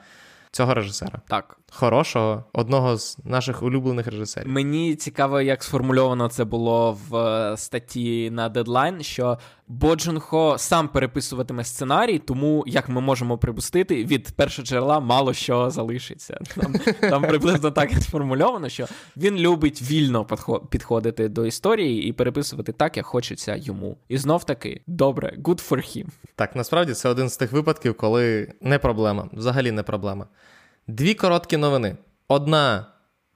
цього 0.51 0.73
режисера. 0.73 1.21
Так. 1.27 1.57
Хорошого, 1.73 2.43
одного 2.53 2.97
з 2.97 3.17
наших 3.23 3.63
улюблених 3.63 4.07
режисерів. 4.07 4.47
Мені 4.47 4.95
цікаво, 4.95 5.41
як 5.41 5.63
сформульовано 5.63 6.29
це 6.29 6.45
було 6.45 6.97
в 7.09 7.15
е, 7.15 7.57
статті 7.57 8.29
на 8.31 8.49
Deadline, 8.49 9.03
що 9.03 9.37
Бо 9.67 9.95
Джун 9.95 10.19
Хо 10.19 10.57
сам 10.57 10.87
переписуватиме 10.87 11.63
сценарій, 11.63 12.19
тому 12.19 12.63
як 12.67 12.89
ми 12.89 13.01
можемо 13.01 13.37
припустити, 13.37 14.05
від 14.05 14.31
першого 14.31 14.65
джерела 14.65 14.99
мало 14.99 15.33
що 15.33 15.69
залишиться. 15.69 16.39
Там 16.55 16.73
там 16.99 17.21
приблизно 17.21 17.71
так 17.71 17.91
сформульовано, 18.01 18.69
що 18.69 18.87
він 19.17 19.37
любить 19.37 19.81
вільно 19.81 20.27
підходити 20.69 21.29
до 21.29 21.45
історії 21.45 22.03
і 22.03 22.13
переписувати 22.13 22.71
так, 22.71 22.97
як 22.97 23.05
хочеться 23.05 23.55
йому. 23.55 23.97
І 24.09 24.17
знов 24.17 24.43
таки 24.43 24.81
добре, 24.87 25.37
good 25.37 25.69
for 25.69 25.77
him. 25.77 26.05
Так, 26.35 26.55
насправді 26.55 26.93
це 26.93 27.09
один 27.09 27.29
з 27.29 27.37
тих 27.37 27.51
випадків, 27.51 27.97
коли 27.97 28.53
не 28.61 28.79
проблема, 28.79 29.29
взагалі 29.33 29.71
не 29.71 29.83
проблема. 29.83 30.27
Дві 30.87 31.13
короткі 31.13 31.57
новини. 31.57 31.97
Одна 32.27 32.85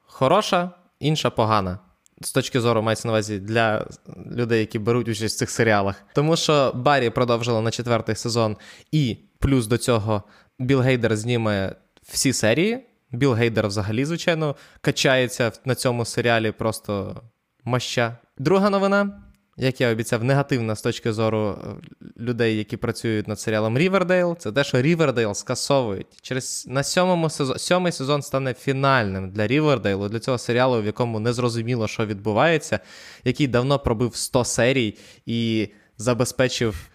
хороша, 0.05 0.71
інша 0.99 1.29
погана. 1.29 1.79
З 2.21 2.31
точки 2.31 2.61
зору 2.61 2.81
мається 2.81 3.07
на 3.07 3.11
увазі 3.11 3.39
для 3.39 3.87
людей, 4.31 4.59
які 4.59 4.79
беруть 4.79 5.07
участь 5.07 5.35
в 5.35 5.39
цих 5.39 5.49
серіалах. 5.49 6.03
Тому 6.13 6.35
що 6.35 6.71
Баррі 6.75 7.09
продовжили 7.09 7.61
на 7.61 7.71
четвертий 7.71 8.15
сезон, 8.15 8.57
і 8.91 9.17
плюс 9.39 9.67
до 9.67 9.77
цього 9.77 10.23
Біл 10.59 10.81
Гейдер 10.81 11.17
зніме 11.17 11.75
всі 12.03 12.33
серії. 12.33 12.85
Біл 13.11 13.33
Гейдер 13.33 13.67
взагалі, 13.67 14.05
звичайно, 14.05 14.55
кочається 14.81 15.51
на 15.65 15.75
цьому 15.75 16.05
серіалі 16.05 16.51
просто 16.51 17.21
моща. 17.63 18.17
Друга 18.37 18.69
новина 18.69 19.24
як 19.57 19.81
я 19.81 19.91
обіцяв, 19.91 20.23
негативна 20.23 20.75
з 20.75 20.81
точки 20.81 21.13
зору 21.13 21.49
е, 21.49 21.75
людей, 22.19 22.57
які 22.57 22.77
працюють 22.77 23.27
над 23.27 23.39
серіалом 23.39 23.77
Рівердейл, 23.77 24.37
це 24.37 24.51
те, 24.51 24.63
що 24.63 24.81
Рівердейл 24.81 25.33
скасовують. 25.33 26.07
Через 26.21 26.65
на 26.67 26.83
сьомому 26.83 27.29
сезон 27.29 27.57
сьомий 27.59 27.91
сезон 27.91 28.21
стане 28.21 28.53
фінальним 28.53 29.31
для 29.31 29.47
Рівердейлу, 29.47 30.09
для 30.09 30.19
цього 30.19 30.37
серіалу, 30.37 30.81
в 30.81 30.85
якому 30.85 31.19
не 31.19 31.33
зрозуміло, 31.33 31.87
що 31.87 32.05
відбувається, 32.05 32.79
який 33.23 33.47
давно 33.47 33.79
пробив 33.79 34.15
100 34.15 34.45
серій 34.45 34.97
і 35.25 35.69
забезпечив 35.97 36.89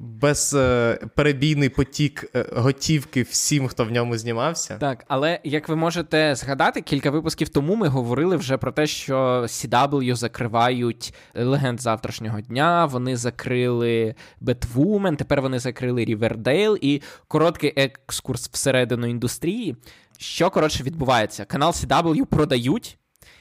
безперебійний 0.00 1.68
потік 1.68 2.30
е, 2.34 2.46
готівки 2.52 3.22
всім, 3.22 3.68
хто 3.68 3.84
в 3.84 3.90
ньому 3.90 4.18
знімався. 4.18 4.76
Так, 4.80 5.04
але 5.08 5.40
як 5.44 5.68
ви 5.68 5.76
можете 5.76 6.34
згадати, 6.34 6.80
кілька 6.80 7.10
випусків 7.10 7.48
тому 7.48 7.76
ми 7.76 7.88
говорили 7.88 8.36
вже 8.36 8.56
про 8.56 8.72
те, 8.72 8.86
що 8.86 9.44
CW 9.48 10.14
закривають 10.14 11.14
легенд 11.34 11.80
завтрашнього 11.80 12.40
дня. 12.40 12.86
Вони 12.86 13.16
закрили 13.16 14.14
Бетвумен, 14.40 15.16
тепер 15.16 15.42
вони 15.42 15.58
закрили 15.58 16.04
Рівердейл 16.04 16.78
і 16.80 17.02
короткий 17.28 17.72
екскурс 17.76 18.48
всередину 18.48 19.06
індустрії. 19.06 19.76
Що 20.18 20.50
коротше 20.50 20.82
відбувається? 20.82 21.44
Канал 21.44 21.70
CW 21.70 22.24
продають 22.24 22.98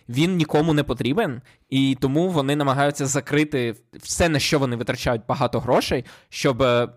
він 0.09 0.35
нікому 0.35 0.73
не 0.73 0.83
потрібен, 0.83 1.41
і 1.69 1.97
тому 2.01 2.29
вони 2.29 2.55
намагаються 2.55 3.05
закрити 3.05 3.75
все, 3.93 4.29
на 4.29 4.39
що 4.39 4.59
вони 4.59 4.75
витрачають 4.75 5.21
багато 5.27 5.59
грошей, 5.59 6.05
щоб 6.29 6.61
е, 6.61 6.87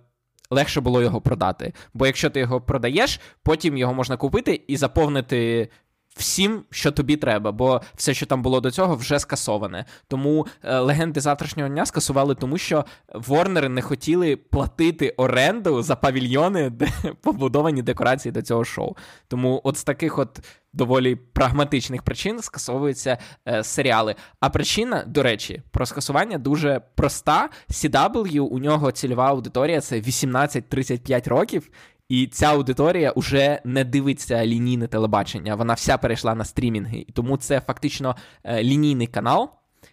легше 0.50 0.80
було 0.80 1.02
його 1.02 1.20
продати. 1.20 1.72
Бо 1.94 2.06
якщо 2.06 2.30
ти 2.30 2.40
його 2.40 2.60
продаєш, 2.60 3.20
потім 3.42 3.76
його 3.76 3.94
можна 3.94 4.16
купити 4.16 4.60
і 4.66 4.76
заповнити. 4.76 5.68
Всім, 6.14 6.64
що 6.70 6.92
тобі 6.92 7.16
треба, 7.16 7.52
бо 7.52 7.80
все, 7.94 8.14
що 8.14 8.26
там 8.26 8.42
було 8.42 8.60
до 8.60 8.70
цього, 8.70 8.96
вже 8.96 9.18
скасоване. 9.18 9.84
Тому 10.08 10.46
е, 10.62 10.78
легенди 10.78 11.20
завтрашнього 11.20 11.68
дня 11.68 11.86
скасували, 11.86 12.34
тому 12.34 12.58
що 12.58 12.84
Ворнери 13.14 13.68
не 13.68 13.82
хотіли 13.82 14.36
платити 14.36 15.14
оренду 15.16 15.82
за 15.82 15.96
павільйони, 15.96 16.70
де 16.70 16.88
побудовані 17.20 17.82
декорації 17.82 18.32
до 18.32 18.42
цього 18.42 18.64
шоу. 18.64 18.96
Тому 19.28 19.60
от 19.64 19.76
з 19.76 19.84
таких 19.84 20.18
от 20.18 20.40
доволі 20.72 21.14
прагматичних 21.16 22.02
причин 22.02 22.42
скасовуються 22.42 23.18
е, 23.48 23.64
серіали. 23.64 24.14
А 24.40 24.50
причина, 24.50 25.04
до 25.06 25.22
речі, 25.22 25.62
про 25.70 25.86
скасування 25.86 26.38
дуже 26.38 26.80
проста. 26.94 27.48
CW, 27.70 28.40
у 28.40 28.58
нього 28.58 28.92
цільова 28.92 29.28
аудиторія 29.28 29.80
це 29.80 30.00
18-35 30.00 31.28
років. 31.28 31.70
І 32.08 32.26
ця 32.26 32.46
аудиторія 32.46 33.12
вже 33.16 33.60
не 33.64 33.84
дивиться 33.84 34.46
лінійне 34.46 34.86
телебачення, 34.86 35.54
вона 35.54 35.74
вся 35.74 35.98
перейшла 35.98 36.34
на 36.34 36.44
стрімінги. 36.44 37.04
І 37.08 37.12
тому 37.12 37.36
це 37.36 37.60
фактично 37.60 38.16
е, 38.44 38.62
лінійний 38.62 39.06
канал, 39.06 39.50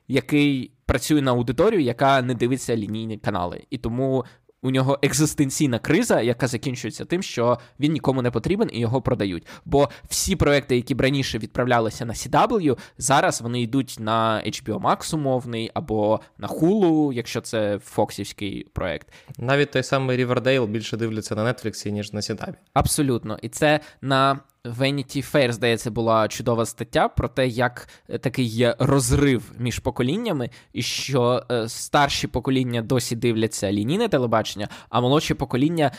який 0.08 0.72
працює 0.86 1.22
на 1.22 1.32
аудиторію, 1.32 1.82
яка 1.82 2.22
не 2.22 2.34
дивиться 2.34 2.76
лінійні 2.76 3.18
канали. 3.18 3.64
І 3.70 3.78
тому 3.78 4.26
у 4.62 4.72
нього 4.72 5.00
екзистенційна 5.02 5.80
криза, 5.80 6.22
яка 6.22 6.48
закінчується 6.48 7.06
тим, 7.06 7.24
що 7.24 7.60
він 7.80 7.92
нікому 7.92 8.22
не 8.22 8.32
потрібен 8.32 8.70
і 8.74 8.80
його 8.80 9.02
продають. 9.02 9.48
Бо 9.66 9.90
всі 10.10 10.36
проекти, 10.36 10.76
які 10.76 10.96
б 10.96 11.02
раніше 11.02 11.38
відправлялися 11.38 12.06
на 12.06 12.14
CW, 12.14 12.78
зараз 12.98 13.42
вони 13.42 13.62
йдуть 13.62 13.96
на 14.00 14.44
HBO 14.46 14.82
Max 14.82 15.16
умовний 15.16 15.72
або 15.74 16.20
на 16.38 16.48
Hulu, 16.48 17.14
якщо 17.14 17.42
це 17.42 17.80
фоксівський 17.84 18.68
проект. 18.74 19.08
Навіть 19.38 19.72
той 19.72 19.84
самий 19.84 20.18
Рівердейл 20.18 20.66
більше 20.66 20.98
дивляться 20.98 21.36
на 21.36 21.44
Netflix, 21.44 21.90
ніж 21.90 22.14
на 22.14 22.20
CW. 22.20 22.54
Абсолютно, 22.74 23.40
і 23.42 23.50
це 23.50 23.80
на 24.02 24.40
Vanity 24.66 25.32
Fair, 25.32 25.52
здається, 25.52 25.92
була 25.92 26.28
чудова 26.28 26.66
стаття 26.66 27.08
про 27.08 27.28
те, 27.28 27.48
як 27.48 27.88
е, 28.10 28.18
такий 28.18 28.46
є 28.46 28.76
розрив 28.80 29.52
між 29.60 29.80
поколіннями, 29.80 30.50
і 30.74 30.82
що 30.82 31.44
е, 31.52 31.70
старші 31.70 32.28
покоління 32.28 32.82
досі 32.82 33.16
дивляться 33.16 33.72
лінійне 33.72 34.10
телебачення, 34.10 34.70
а 34.90 35.02
молодші 35.02 35.34
покоління 35.34 35.92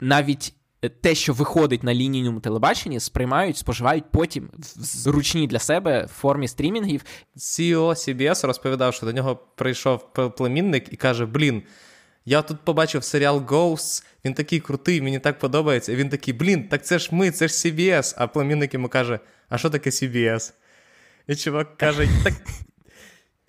навіть. 0.00 0.54
Е, 0.84 0.88
те, 0.88 1.14
що 1.14 1.32
виходить 1.32 1.82
на 1.82 1.94
лінійному 1.94 2.40
телебаченні, 2.40 3.00
сприймають, 3.00 3.56
споживають 3.56 4.04
потім 4.10 4.50
в 4.58 4.84
зручній 4.84 5.46
для 5.46 5.58
себе 5.58 6.04
в 6.04 6.08
формі 6.08 6.48
стрімінгів. 6.48 7.04
CEO 7.36 7.88
CBS 7.88 8.46
розповідав, 8.46 8.94
що 8.94 9.06
до 9.06 9.12
нього 9.12 9.36
прийшов 9.36 10.12
племінник 10.12 10.92
і 10.92 10.96
каже: 10.96 11.26
Блін, 11.26 11.62
я 12.24 12.42
тут 12.42 12.60
побачив 12.60 13.04
серіал 13.04 13.38
Ghosts, 13.38 14.04
він 14.24 14.34
такий 14.34 14.60
крутий, 14.60 15.02
мені 15.02 15.18
так 15.18 15.38
подобається. 15.38 15.94
Він 15.94 16.08
такий, 16.08 16.34
блін, 16.34 16.68
так 16.68 16.84
це 16.84 16.98
ж 16.98 17.08
ми, 17.12 17.30
це 17.30 17.48
ж 17.48 17.54
CBS. 17.54 18.14
А 18.18 18.26
племінник 18.26 18.74
йому 18.74 18.88
каже: 18.88 19.20
А 19.48 19.58
що 19.58 19.70
таке 19.70 19.90
CBS? 19.90 20.52
І 21.26 21.36
чувак 21.36 21.76
каже: 21.76 22.08
так 22.24 22.34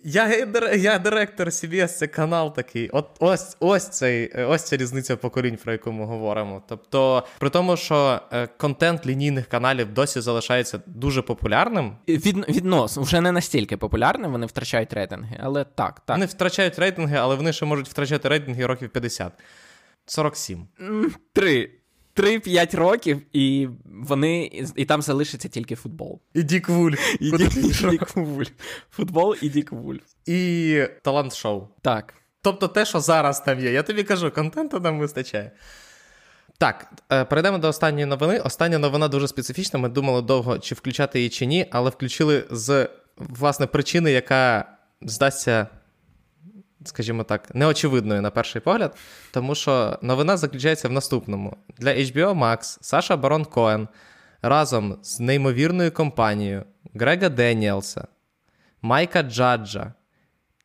я 0.04 0.48
я 0.76 1.00
директор 1.00 1.48
CBS, 1.48 1.88
це 1.88 2.08
канал 2.08 2.56
такий. 2.56 2.89
От 2.89 3.10
Ось 3.20 3.58
ось, 3.60 3.88
цей, 3.88 4.44
ось 4.44 4.63
ця 4.63 4.78
різниця 4.78 5.16
поколінь, 5.18 5.58
про 5.63 5.72
яку 5.72 5.92
ми 5.92 6.06
говоримо. 6.06 6.63
Тобто, 6.68 7.24
при 7.39 7.50
тому, 7.50 7.78
що 7.78 8.22
е, 8.32 8.48
контент 8.58 9.06
лінійних 9.06 9.48
каналів 9.48 9.94
досі 9.94 10.22
залишається 10.22 10.80
дуже 10.86 11.22
популярним. 11.22 11.96
Від, 12.08 12.50
Віднос 12.50 12.98
вже 12.98 13.22
не 13.22 13.32
настільки 13.32 13.78
популярним, 13.78 14.32
вони 14.32 14.46
втрачають 14.46 14.94
рейтинги, 14.94 15.39
але 15.44 15.63
так. 15.63 16.00
так. 16.06 16.16
Вони 16.16 16.26
втрачають 16.26 16.80
рейтинги, 16.80 17.18
але 17.18 17.36
вони 17.36 17.54
ще 17.54 17.66
можуть 17.66 17.89
втрачати 17.89 18.30
рейтинги 18.30 18.66
років 18.66 18.89
50. 18.89 19.32
47. 20.06 20.68
Три. 21.34 21.72
3-5 22.15 22.78
років, 22.78 23.21
і 23.34 23.67
вони 23.86 24.52
і 24.76 24.86
там 24.86 25.02
залишиться 25.02 25.47
тільки 25.47 25.76
футбол. 25.76 26.21
І 26.34 26.43
Дік 26.43 26.69
Вульф. 26.69 27.15
І 27.19 27.32
Дік 27.32 28.15
Вульф. 28.15 28.49
Футбол 28.91 29.36
і 29.41 29.49
Дік 29.49 29.71
Вульф. 29.71 30.04
І 30.26 30.84
талант 31.02 31.34
шоу. 31.34 31.67
Так. 31.82 32.13
Тобто 32.41 32.67
те, 32.67 32.86
що 32.86 32.99
зараз 32.99 33.39
там 33.39 33.60
є. 33.60 33.71
Я 33.71 33.84
тобі 33.84 34.04
кажу, 34.04 34.32
контенту 34.32 34.80
нам 34.80 34.99
вистачає. 34.99 35.52
Так, 36.58 36.91
е, 37.12 37.26
перейдемо 37.26 37.58
до 37.58 37.67
останньої 37.67 38.06
новини. 38.06 38.39
Остання 38.39 38.78
новина 38.78 39.08
дуже 39.08 39.28
специфічна. 39.28 39.80
Ми 39.80 39.89
думали 39.89 40.21
довго, 40.21 40.60
чи 40.60 40.76
включати 40.76 41.19
її, 41.19 41.30
чи 41.30 41.45
ні, 41.45 41.67
але 41.71 41.89
включили 41.89 42.43
з 42.52 42.89
власне 43.17 43.67
причини, 43.67 44.12
яка 44.12 44.65
здасться 45.02 45.67
скажімо 46.86 47.24
так, 47.24 47.56
неочевидною 47.56 48.22
на 48.22 48.32
перший 48.32 48.62
погляд, 48.62 48.96
тому 49.32 49.56
що 49.56 50.00
новина 50.02 50.38
заключається 50.38 50.88
в 50.88 50.91
наступному: 50.91 51.58
для 51.78 51.89
HBO 51.89 52.39
Max 52.39 52.78
Саша 52.82 53.17
Барон 53.17 53.46
Коен 53.46 53.88
разом 54.41 54.98
з 55.02 55.19
неймовірною 55.19 55.91
компанією 55.91 56.63
Грега 56.93 57.30
Деніелса, 57.30 58.08
Майка 58.82 59.24
Джаджа 59.24 59.93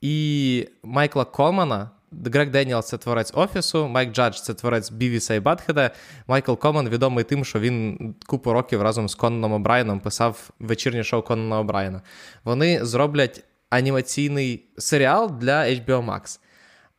і 0.01 0.69
Майкла 0.83 1.25
Комена. 1.25 1.91
Грег 2.13 2.51
Деніелс 2.51 2.89
це 2.89 2.99
творець 2.99 3.33
офісу, 3.35 3.89
Майк 3.89 4.13
Джадж 4.13 4.35
це 4.35 4.55
творець 4.55 4.91
Бівіса 4.91 5.35
і 5.35 5.41
Батхеда. 5.41 5.91
Майкл 6.27 6.55
Комен 6.55 6.89
відомий 6.89 7.25
тим, 7.25 7.45
що 7.45 7.61
він 7.61 8.15
купу 8.27 8.53
років 8.53 8.83
разом 8.83 9.09
з 9.09 9.15
Конаном 9.15 9.53
Обрайном 9.53 10.01
писав 10.01 10.51
вечірнє 10.59 11.05
шоу 11.05 11.23
Конана 11.23 11.59
Обрайна. 11.59 12.03
Вони 12.45 12.85
зроблять 12.85 13.45
анімаційний 13.71 14.71
серіал 14.79 15.39
для 15.41 15.65
HBO 15.65 16.05
Max. 16.05 16.41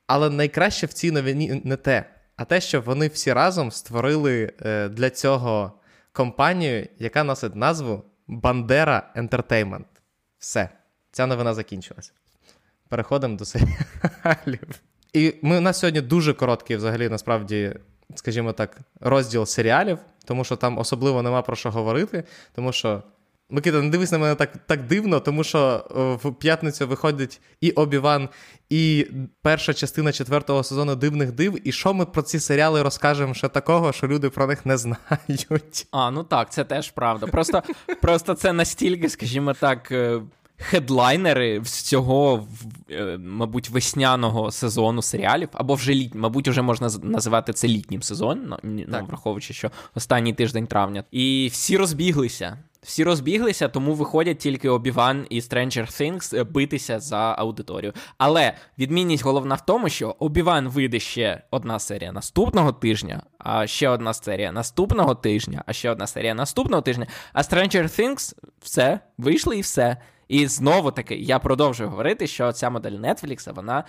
Але 0.07 0.29
найкраще 0.29 0.87
в 0.87 0.93
цій 0.93 1.11
новині 1.11 1.61
не 1.63 1.75
те, 1.75 2.05
а 2.35 2.45
те, 2.45 2.61
що 2.61 2.81
вони 2.81 3.07
всі 3.07 3.33
разом 3.33 3.71
створили 3.71 4.53
е, 4.61 4.89
для 4.89 5.09
цього 5.09 5.71
компанію, 6.11 6.87
яка 6.99 7.23
носить 7.23 7.55
назву 7.55 8.03
Бандера 8.27 9.13
Entertainment. 9.15 9.85
Все, 10.37 10.69
ця 11.11 11.25
новина 11.25 11.53
закінчилася. 11.53 12.11
Переходимо 12.89 13.37
до 13.37 13.45
серіалів. 13.45 14.81
І 15.13 15.35
ми, 15.41 15.57
у 15.57 15.61
нас 15.61 15.79
сьогодні 15.79 16.01
дуже 16.01 16.33
короткий, 16.33 16.75
взагалі, 16.75 17.09
насправді, 17.09 17.75
скажімо 18.15 18.53
так, 18.53 18.77
розділ 18.99 19.45
серіалів, 19.45 19.99
тому 20.25 20.43
що 20.43 20.55
там 20.55 20.77
особливо 20.77 21.21
нема 21.21 21.41
про 21.41 21.55
що 21.55 21.71
говорити, 21.71 22.23
тому 22.55 22.71
що 22.71 23.03
Микита, 23.49 23.81
не 23.81 23.89
дивись 23.89 24.11
на 24.11 24.17
мене 24.17 24.35
так 24.35 24.57
так 24.67 24.87
дивно, 24.87 25.19
тому 25.19 25.43
що 25.43 25.85
в 26.23 26.33
п'ятницю 26.33 26.87
виходить 26.87 27.41
і 27.61 27.71
Обіван, 27.71 28.29
і 28.69 29.07
перша 29.41 29.73
частина 29.73 30.11
четвертого 30.11 30.63
сезону 30.63 30.95
дивних 30.95 31.31
див. 31.31 31.67
І 31.67 31.71
що 31.71 31.93
ми 31.93 32.05
про 32.05 32.21
ці 32.21 32.39
серіали 32.39 32.83
розкажемо 32.83 33.33
ще 33.33 33.47
такого, 33.47 33.93
що 33.93 34.07
люди 34.07 34.29
про 34.29 34.47
них 34.47 34.65
не 34.65 34.77
знають? 34.77 35.87
А, 35.91 36.11
ну 36.11 36.23
так, 36.23 36.51
це 36.51 36.63
теж 36.63 36.91
правда. 36.91 37.27
Просто 37.27 37.63
просто 38.01 38.33
це 38.33 38.53
настільки, 38.53 39.09
скажімо 39.09 39.53
так, 39.53 39.91
е, 39.91 40.21
хедлайнери 40.59 41.61
з 41.63 41.81
цього, 41.81 42.47
е, 42.91 43.17
мабуть, 43.17 43.69
весняного 43.69 44.51
сезону 44.51 45.01
серіалів, 45.01 45.49
або 45.53 45.73
вже 45.73 45.93
літ, 45.93 46.15
мабуть, 46.15 46.47
вже 46.47 46.61
можна 46.61 46.89
називати 47.03 47.53
це 47.53 47.67
літнім 47.67 48.01
сезоном, 48.01 48.59
ну, 48.63 49.05
враховуючи, 49.07 49.53
що 49.53 49.71
останній 49.95 50.33
тиждень 50.33 50.67
травня. 50.67 51.03
І 51.11 51.49
всі 51.51 51.77
розбіглися. 51.77 52.57
Всі 52.81 53.03
розбіглися, 53.03 53.67
тому 53.67 53.93
виходять 53.93 54.37
тільки 54.37 54.69
Обіван 54.69 55.25
і 55.29 55.39
Stranger 55.39 56.01
Things 56.01 56.39
е, 56.39 56.43
битися 56.43 56.99
за 56.99 57.17
аудиторію. 57.17 57.93
Але 58.17 58.53
відмінність 58.77 59.23
головна 59.23 59.55
в 59.55 59.65
тому, 59.65 59.89
що 59.89 60.15
Обіван 60.19 60.67
вийде 60.67 60.99
ще 60.99 61.41
одна 61.51 61.79
серія 61.79 62.11
наступного 62.11 62.71
тижня, 62.71 63.23
а 63.37 63.67
ще 63.67 63.89
одна 63.89 64.13
серія 64.13 64.51
наступного 64.51 65.15
тижня, 65.15 65.63
а 65.65 65.73
ще 65.73 65.91
одна 65.91 66.07
серія 66.07 66.33
наступного 66.33 66.81
тижня. 66.81 67.07
А 67.33 67.41
Stranger 67.41 67.83
Things 67.83 68.35
все, 68.61 68.99
вийшли 69.17 69.57
і 69.57 69.61
все. 69.61 69.97
І 70.29 70.47
знову 70.47 70.91
таки 70.91 71.15
я 71.15 71.39
продовжую 71.39 71.89
говорити, 71.89 72.27
що 72.27 72.51
ця 72.51 72.69
модель 72.69 72.91
Netflix, 72.91 73.53
вона 73.53 73.83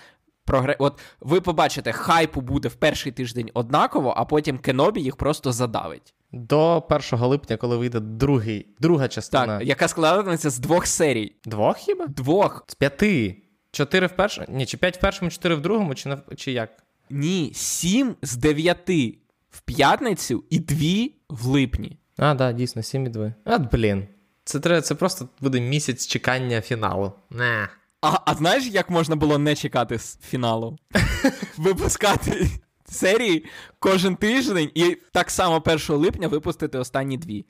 прогре... 0.44 0.76
От 0.78 1.00
ви 1.20 1.40
побачите, 1.40 1.92
хайпу 1.92 2.40
буде 2.40 2.68
в 2.68 2.74
перший 2.74 3.12
тиждень 3.12 3.50
однаково, 3.54 4.14
а 4.16 4.24
потім 4.24 4.58
Кенобі 4.58 5.00
їх 5.00 5.16
просто 5.16 5.52
задавить. 5.52 6.14
До 6.32 6.86
1 7.12 7.20
липня, 7.20 7.56
коли 7.56 7.76
вийде 7.76 8.00
другий, 8.00 8.66
друга 8.80 9.08
частина. 9.08 9.58
Так, 9.58 9.68
яка 9.68 9.88
складається 9.88 10.50
з 10.50 10.58
двох 10.58 10.86
серій. 10.86 11.36
Двох 11.44 11.76
хіба? 11.76 12.06
Двох. 12.06 12.64
З 12.66 12.74
п'яти. 12.74 13.42
Чотири 13.72 14.06
в 14.06 14.16
першому? 14.16 14.46
Ні, 14.50 14.66
чи 14.66 14.76
п'ять 14.76 14.96
в 14.96 15.00
першому, 15.00 15.30
чотири 15.30 15.54
в 15.54 15.60
другому, 15.60 15.94
чи 15.94 16.08
на 16.08 16.22
чи 16.36 16.52
як? 16.52 16.70
Ні, 17.10 17.50
сім 17.54 18.16
з 18.22 18.36
дев'яти 18.36 19.18
в 19.50 19.60
п'ятницю 19.60 20.44
і 20.50 20.58
дві 20.58 21.14
в 21.28 21.46
липні. 21.46 21.98
А, 22.16 22.34
так, 22.34 22.56
дійсно, 22.56 22.82
сім 22.82 23.06
і 23.06 23.08
дві. 23.08 23.32
А, 23.44 23.58
блін. 23.58 24.08
Це 24.50 24.60
треба, 24.60 24.80
це 24.80 24.94
просто 24.94 25.28
буде 25.40 25.60
місяць 25.60 26.06
чекання 26.06 26.60
фіналу. 26.60 27.12
Не. 27.30 27.68
А 28.02 28.18
а 28.26 28.34
знаєш, 28.34 28.66
як 28.66 28.90
можна 28.90 29.16
було 29.16 29.38
не 29.38 29.54
чекати 29.54 29.98
з 29.98 30.18
фіналу? 30.18 30.78
Випускати 31.56 32.46
серії 32.84 33.44
кожен 33.78 34.16
тиждень 34.16 34.70
і 34.74 34.98
так 35.12 35.30
само 35.30 35.62
1 35.66 35.96
липня 35.96 36.28
випустити 36.28 36.78
останні 36.78 37.18
дві. 37.18 37.46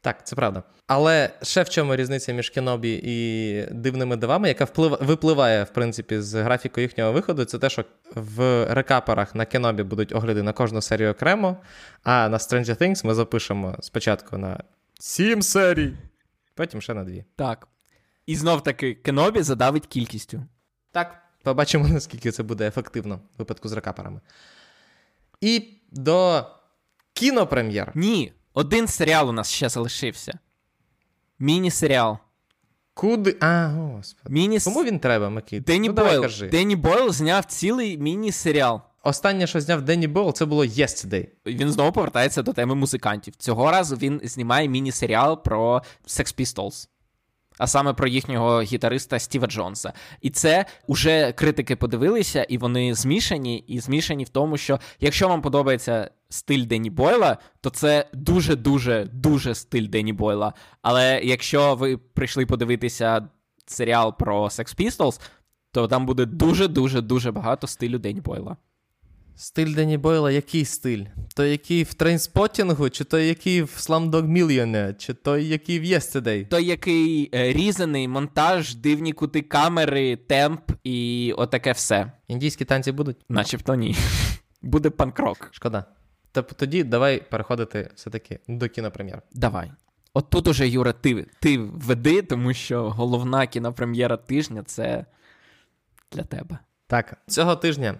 Так, 0.00 0.26
це 0.26 0.36
правда. 0.36 0.62
Але 0.86 1.30
ще 1.42 1.62
в 1.62 1.68
чому 1.68 1.96
різниця 1.96 2.32
між 2.32 2.50
Кенобі 2.50 3.00
і 3.04 3.62
дивними 3.70 4.16
дивами, 4.16 4.48
яка 4.48 4.64
вплив... 4.64 4.98
випливає, 5.00 5.64
в 5.64 5.70
принципі, 5.70 6.20
з 6.20 6.34
графіку 6.42 6.80
їхнього 6.80 7.12
виходу, 7.12 7.44
це 7.44 7.58
те, 7.58 7.70
що 7.70 7.84
в 8.14 8.66
рекаперах 8.70 9.34
на 9.34 9.44
Кенобі 9.44 9.82
будуть 9.82 10.14
огляди 10.14 10.42
на 10.42 10.52
кожну 10.52 10.82
серію 10.82 11.10
окремо, 11.10 11.56
а 12.02 12.28
на 12.28 12.36
Stranger 12.36 12.82
Things 12.82 13.06
ми 13.06 13.14
запишемо 13.14 13.76
спочатку 13.80 14.38
на 14.38 14.60
сім 15.00 15.42
серій, 15.42 15.92
потім 16.54 16.82
ще 16.82 16.94
на 16.94 17.04
дві. 17.04 17.24
Так. 17.36 17.68
І 18.26 18.36
знов 18.36 18.62
таки 18.62 18.94
Кенобі 18.94 19.42
задавить 19.42 19.86
кількістю. 19.86 20.42
Так. 20.92 21.22
Побачимо, 21.42 21.88
наскільки 21.92 22.30
це 22.30 22.42
буде 22.42 22.66
ефективно 22.66 23.16
в 23.16 23.38
випадку 23.38 23.68
з 23.68 23.72
рекаперами. 23.72 24.20
І 25.40 25.80
до 25.92 26.46
кінопрем'єр. 27.12 27.92
Ні, 27.94 28.32
один 28.54 28.88
серіал 28.88 29.28
у 29.28 29.32
нас 29.32 29.50
ще 29.50 29.68
залишився. 29.68 30.38
Міні-серіал. 31.38 32.18
Куди. 32.94 33.36
А, 33.40 33.66
господи. 33.66 34.34
Міні... 34.34 34.60
Кому 34.60 34.84
він 34.84 34.98
треба, 34.98 35.30
Микит? 35.30 35.64
Денні 35.64 35.88
ну, 35.88 35.94
Бойл. 35.94 36.26
Денні 36.50 36.76
Бойл 36.76 37.12
зняв 37.12 37.44
цілий 37.44 37.98
міні-серіал. 37.98 38.80
Останнє, 39.06 39.46
що 39.46 39.60
зняв 39.60 39.82
Денні 39.82 40.06
Бойл, 40.08 40.32
це 40.32 40.44
було 40.44 40.64
Yesterday. 40.64 41.28
Він 41.46 41.72
знову 41.72 41.92
повертається 41.92 42.42
до 42.42 42.52
теми 42.52 42.74
музикантів. 42.74 43.36
Цього 43.36 43.70
разу 43.70 43.96
він 43.96 44.20
знімає 44.24 44.68
міні-серіал 44.68 45.42
про 45.42 45.82
Sex 46.06 46.40
Pistols. 46.40 46.88
А 47.58 47.66
саме 47.66 47.92
про 47.92 48.08
їхнього 48.08 48.62
гітариста 48.62 49.18
Стіва 49.18 49.46
Джонса. 49.46 49.92
І 50.20 50.30
це 50.30 50.66
уже 50.86 51.32
критики 51.32 51.76
подивилися, 51.76 52.42
і 52.42 52.58
вони 52.58 52.94
змішані, 52.94 53.58
і 53.58 53.80
змішані 53.80 54.24
в 54.24 54.28
тому, 54.28 54.56
що 54.56 54.80
якщо 55.00 55.28
вам 55.28 55.42
подобається 55.42 56.10
стиль 56.28 56.64
Денні 56.66 56.90
Бойла, 56.90 57.38
то 57.60 57.70
це 57.70 58.08
дуже-дуже 58.12 59.04
дуже 59.12 59.54
стиль 59.54 59.88
Денні 59.88 60.12
Бойла. 60.12 60.52
Але 60.82 61.20
якщо 61.24 61.74
ви 61.74 61.96
прийшли 61.96 62.46
подивитися 62.46 63.28
серіал 63.66 64.16
про 64.18 64.44
Sex 64.44 64.80
Pistols, 64.80 65.20
то 65.72 65.88
там 65.88 66.06
буде 66.06 66.26
дуже-дуже 66.26 67.00
дуже 67.00 67.32
багато 67.32 67.66
стилю 67.66 67.98
Денні 67.98 68.20
Бойла. 68.20 68.56
Стиль 69.38 69.74
Денні 69.74 69.98
Бойла, 69.98 70.30
який 70.30 70.64
стиль? 70.64 71.04
Той, 71.34 71.50
який 71.50 71.82
в 71.82 71.94
трейнспотінгу, 71.94 72.90
чи 72.90 73.04
той, 73.04 73.28
який 73.28 73.62
в 73.62 73.66
Slumdog 73.66 74.26
Millionaire, 74.26 74.96
чи 74.96 75.14
той, 75.14 75.46
який 75.46 75.80
в 75.80 75.82
Yesterday? 75.82 76.48
Той, 76.48 76.64
який 76.64 77.30
е, 77.34 77.52
різаний, 77.52 78.08
монтаж, 78.08 78.74
дивні 78.74 79.12
кути 79.12 79.42
камери, 79.42 80.16
темп 80.16 80.72
і 80.84 81.32
отаке 81.36 81.72
все. 81.72 82.12
Індійські 82.28 82.64
танці 82.64 82.92
будуть? 82.92 83.16
Начебто 83.28 83.74
ні. 83.74 83.96
Буде 84.62 84.90
панкрок. 84.90 85.48
Шкода. 85.52 85.84
Тобто 86.32 86.54
тоді 86.54 86.84
давай 86.84 87.30
переходити 87.30 87.90
все-таки 87.94 88.40
до 88.48 88.68
кінопрем'єр. 88.68 89.22
Давай. 89.32 89.72
От 90.14 90.30
тут 90.30 90.48
уже, 90.48 90.68
Юра, 90.68 90.92
ти, 90.92 91.26
ти 91.40 91.58
веди, 91.58 92.22
тому 92.22 92.54
що 92.54 92.90
головна 92.90 93.46
кінопрем'єра 93.46 94.16
тижня 94.16 94.62
це 94.62 95.04
для 96.12 96.22
тебе. 96.22 96.58
Так, 96.86 97.18
цього 97.26 97.56
тижня 97.56 97.94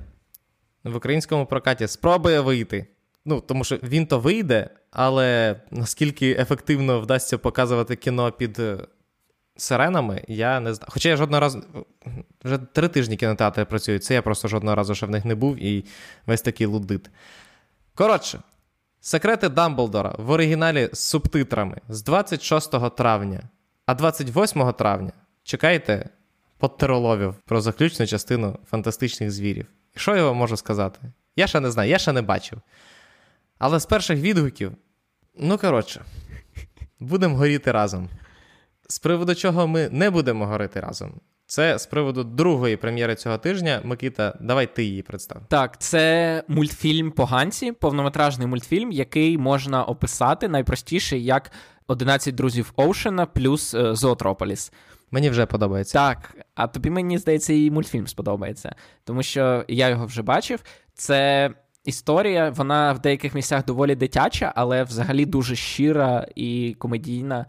в 0.87 0.97
українському 0.97 1.47
прокаті 1.47 1.87
спробує 1.87 2.41
вийти. 2.41 2.87
Ну, 3.25 3.41
тому 3.41 3.65
що 3.65 3.77
він 3.83 4.07
то 4.07 4.19
вийде, 4.19 4.71
але 4.91 5.61
наскільки 5.71 6.31
ефективно 6.31 7.01
вдасться 7.01 7.39
показувати 7.39 7.97
кіно 7.97 8.33
під 8.33 8.59
е, 8.59 8.79
сиренами, 9.57 10.25
я 10.29 10.61
не 10.61 10.75
знаю. 10.75 10.89
Хоча 10.93 11.09
я 11.09 11.17
жодного 11.17 11.41
разу. 11.41 11.63
Вже 12.45 12.59
три 12.59 12.89
тижні 12.89 13.17
кінотеатри 13.17 13.65
працюють, 13.65 14.05
це 14.05 14.15
я 14.15 14.23
просто 14.23 14.49
жодного 14.49 14.77
разу 14.77 14.95
ще 14.95 15.07
в 15.07 15.11
них 15.11 15.25
не 15.25 15.35
був 15.35 15.57
і 15.57 15.85
весь 16.27 16.43
такий 16.43 16.67
лудит. 16.67 17.11
Коротше, 17.95 18.41
секрети 19.01 19.49
Дамблдора 19.49 20.15
в 20.19 20.31
оригіналі 20.31 20.89
з 20.93 20.99
субтитрами 20.99 21.81
з 21.89 22.03
26 22.03 22.97
травня, 22.97 23.43
а 23.87 23.95
28 23.95 24.73
травня 24.73 25.13
чекайте 25.43 26.09
подтероловів 26.59 27.35
про 27.45 27.61
заключну 27.61 28.07
частину 28.07 28.59
фантастичних 28.71 29.31
звірів. 29.31 29.67
Що 29.97 30.17
я 30.17 30.25
вам 30.25 30.37
можу 30.37 30.57
сказати? 30.57 31.01
Я 31.37 31.47
ще 31.47 31.61
не 31.61 31.71
знаю, 31.71 31.91
я 31.91 31.99
ще 31.99 32.13
не 32.13 32.23
бачив. 32.23 32.61
Але 33.59 33.81
з 33.81 33.87
перших 33.87 34.19
відгуків, 34.21 34.73
ну 35.39 35.59
коротше, 35.59 36.05
будемо 37.01 37.37
горіти 37.37 37.73
разом. 37.73 38.09
З 38.89 38.99
приводу 38.99 39.35
чого 39.35 39.67
ми 39.67 39.89
не 39.93 40.11
будемо 40.11 40.47
горити 40.47 40.81
разом. 40.81 41.21
Це 41.47 41.79
з 41.79 41.87
приводу 41.87 42.25
другої 42.25 42.77
прем'єри 42.77 43.15
цього 43.15 43.39
тижня. 43.39 43.81
Микита, 43.85 44.35
давай 44.41 44.75
ти 44.75 44.85
її 44.85 45.03
представ. 45.03 45.43
Так, 45.49 45.81
це 45.81 46.43
мультфільм 46.49 47.11
Поганці, 47.11 47.73
повнометражний 47.73 48.47
мультфільм, 48.47 48.93
який 48.93 49.39
можна 49.39 49.85
описати 49.85 50.49
найпростіше 50.49 51.19
як 51.19 51.53
11 51.87 52.35
друзів 52.35 52.73
Оушена 52.77 53.27
плюс 53.27 53.75
е, 53.75 53.95
Зоотрополіс. 53.95 54.73
Мені 55.11 55.31
вже 55.31 55.47
подобається. 55.47 55.93
Так, 55.93 56.37
а 56.55 56.67
тобі 56.67 56.91
мені 56.91 57.19
здається, 57.19 57.53
і 57.53 57.71
мультфільм 57.71 58.07
сподобається, 58.07 58.75
тому 59.05 59.23
що 59.23 59.65
я 59.69 59.89
його 59.89 60.07
вже 60.07 60.23
бачив. 60.23 60.61
Це 60.95 61.51
історія, 61.85 62.51
вона 62.51 62.93
в 62.93 62.99
деяких 62.99 63.35
місцях 63.35 63.65
доволі 63.65 63.95
дитяча, 63.95 64.53
але 64.57 64.85
взагалі 64.85 65.27
дуже 65.27 65.57
щира 65.57 66.27
і 66.35 66.77
комедійна. 66.79 67.47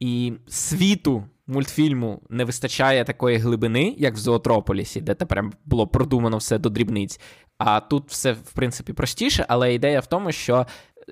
І 0.00 0.32
світу 0.48 1.24
мультфільму 1.46 2.22
не 2.28 2.44
вистачає 2.44 3.04
такої 3.04 3.36
глибини, 3.36 3.94
як 3.98 4.14
в 4.14 4.18
Зоотрополісі, 4.18 5.00
де 5.00 5.14
тепер 5.14 5.44
було 5.64 5.86
продумано 5.86 6.36
все 6.36 6.58
до 6.58 6.68
дрібниць. 6.68 7.20
А 7.58 7.80
тут 7.80 8.10
все, 8.10 8.32
в 8.32 8.52
принципі, 8.52 8.92
простіше, 8.92 9.46
але 9.48 9.74
ідея 9.74 10.00
в 10.00 10.06
тому, 10.06 10.32
що 10.32 10.66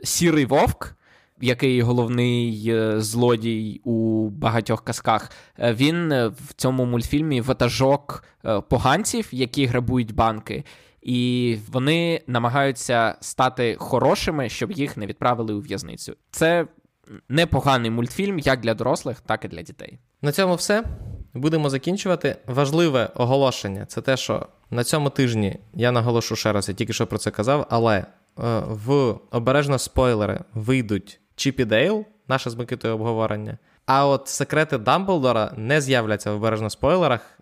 сірий 0.04 0.44
вовк 0.44 0.97
який 1.40 1.82
головний 1.82 2.64
е, 2.68 3.00
злодій 3.00 3.80
у 3.84 4.28
багатьох 4.28 4.84
казках, 4.84 5.30
е, 5.58 5.74
він 5.74 6.12
е, 6.12 6.28
в 6.28 6.52
цьому 6.56 6.84
мультфільмі 6.84 7.40
ватажок 7.40 8.24
поганців, 8.68 9.28
які 9.32 9.66
грабують 9.66 10.14
банки. 10.14 10.64
І 11.02 11.56
вони 11.72 12.20
намагаються 12.26 13.14
стати 13.20 13.76
хорошими, 13.78 14.48
щоб 14.48 14.72
їх 14.72 14.96
не 14.96 15.06
відправили 15.06 15.54
у 15.54 15.60
в'язницю. 15.60 16.16
Це 16.30 16.66
непоганий 17.28 17.90
мультфільм 17.90 18.38
як 18.38 18.60
для 18.60 18.74
дорослих, 18.74 19.20
так 19.20 19.44
і 19.44 19.48
для 19.48 19.62
дітей. 19.62 19.98
На 20.22 20.32
цьому 20.32 20.54
все. 20.54 20.84
Будемо 21.34 21.70
закінчувати. 21.70 22.36
Важливе 22.46 23.10
оголошення 23.14 23.86
це 23.86 24.00
те, 24.00 24.16
що 24.16 24.46
на 24.70 24.84
цьому 24.84 25.10
тижні 25.10 25.56
я 25.74 25.92
наголошу 25.92 26.36
ще 26.36 26.52
раз, 26.52 26.68
я 26.68 26.74
тільки 26.74 26.92
що 26.92 27.06
про 27.06 27.18
це 27.18 27.30
казав, 27.30 27.66
але 27.70 28.06
в 28.68 29.14
обережно 29.30 29.78
спойлери 29.78 30.40
вийдуть 30.54 31.20
Чіп 31.38 31.60
і 31.60 31.64
Дейл, 31.64 32.04
наше 32.28 32.50
з 32.50 32.54
Микитою 32.54 32.94
обговорення. 32.94 33.58
А 33.86 34.06
от 34.06 34.28
секрети 34.28 34.78
Дамблдора 34.78 35.52
не 35.56 35.80
з'являться 35.80 36.32
в 36.32 36.34
обережно 36.34 36.70
спойлерах. 36.70 37.38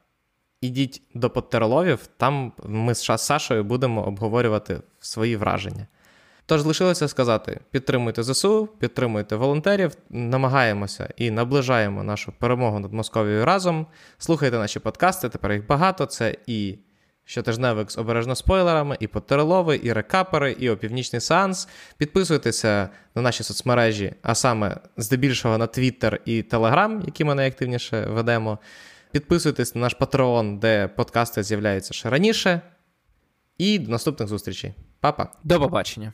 Ідіть 0.60 1.02
до 1.14 1.30
Поттерлавів, 1.30 2.06
там 2.16 2.52
ми 2.64 2.94
з 2.94 3.18
Сашою 3.18 3.64
будемо 3.64 4.06
обговорювати 4.06 4.80
свої 5.00 5.36
враження. 5.36 5.86
Тож 6.46 6.64
лишилося 6.64 7.08
сказати: 7.08 7.60
підтримуйте 7.70 8.22
ЗСУ, 8.22 8.68
підтримуйте 8.78 9.36
волонтерів, 9.36 9.96
намагаємося 10.10 11.08
і 11.16 11.30
наближаємо 11.30 12.02
нашу 12.02 12.32
перемогу 12.38 12.78
над 12.78 12.92
Московією 12.92 13.44
разом. 13.44 13.86
Слухайте 14.18 14.58
наші 14.58 14.78
подкасти, 14.78 15.28
тепер 15.28 15.52
їх 15.52 15.66
багато. 15.66 16.06
Це 16.06 16.36
і 16.46 16.78
Щотижневик 17.28 17.90
з 17.90 17.98
обережно 17.98 18.36
спойлерами, 18.36 18.96
і 19.00 19.06
потерлови, 19.06 19.80
і 19.82 19.92
рекапери, 19.92 20.52
і 20.52 20.70
опівнічний 20.70 21.20
сеанс. 21.20 21.68
Підписуйтеся 21.96 22.88
на 23.14 23.22
наші 23.22 23.42
соцмережі, 23.42 24.12
а 24.22 24.34
саме 24.34 24.76
здебільшого 24.96 25.58
на 25.58 25.66
Твіттер 25.66 26.20
і 26.24 26.42
Телеграм, 26.42 27.02
які 27.06 27.24
ми 27.24 27.34
найактивніше 27.34 28.06
ведемо. 28.06 28.58
Підписуйтесь 29.12 29.74
на 29.74 29.80
наш 29.80 29.94
Патреон, 29.94 30.58
де 30.58 30.88
подкасти 30.88 31.42
з'являються 31.42 31.94
ще 31.94 32.10
раніше. 32.10 32.60
І 33.58 33.78
до 33.78 33.90
наступних 33.90 34.28
зустрічей. 34.28 34.74
Па-па. 35.00 35.32
До 35.44 35.60
побачення. 35.60 36.12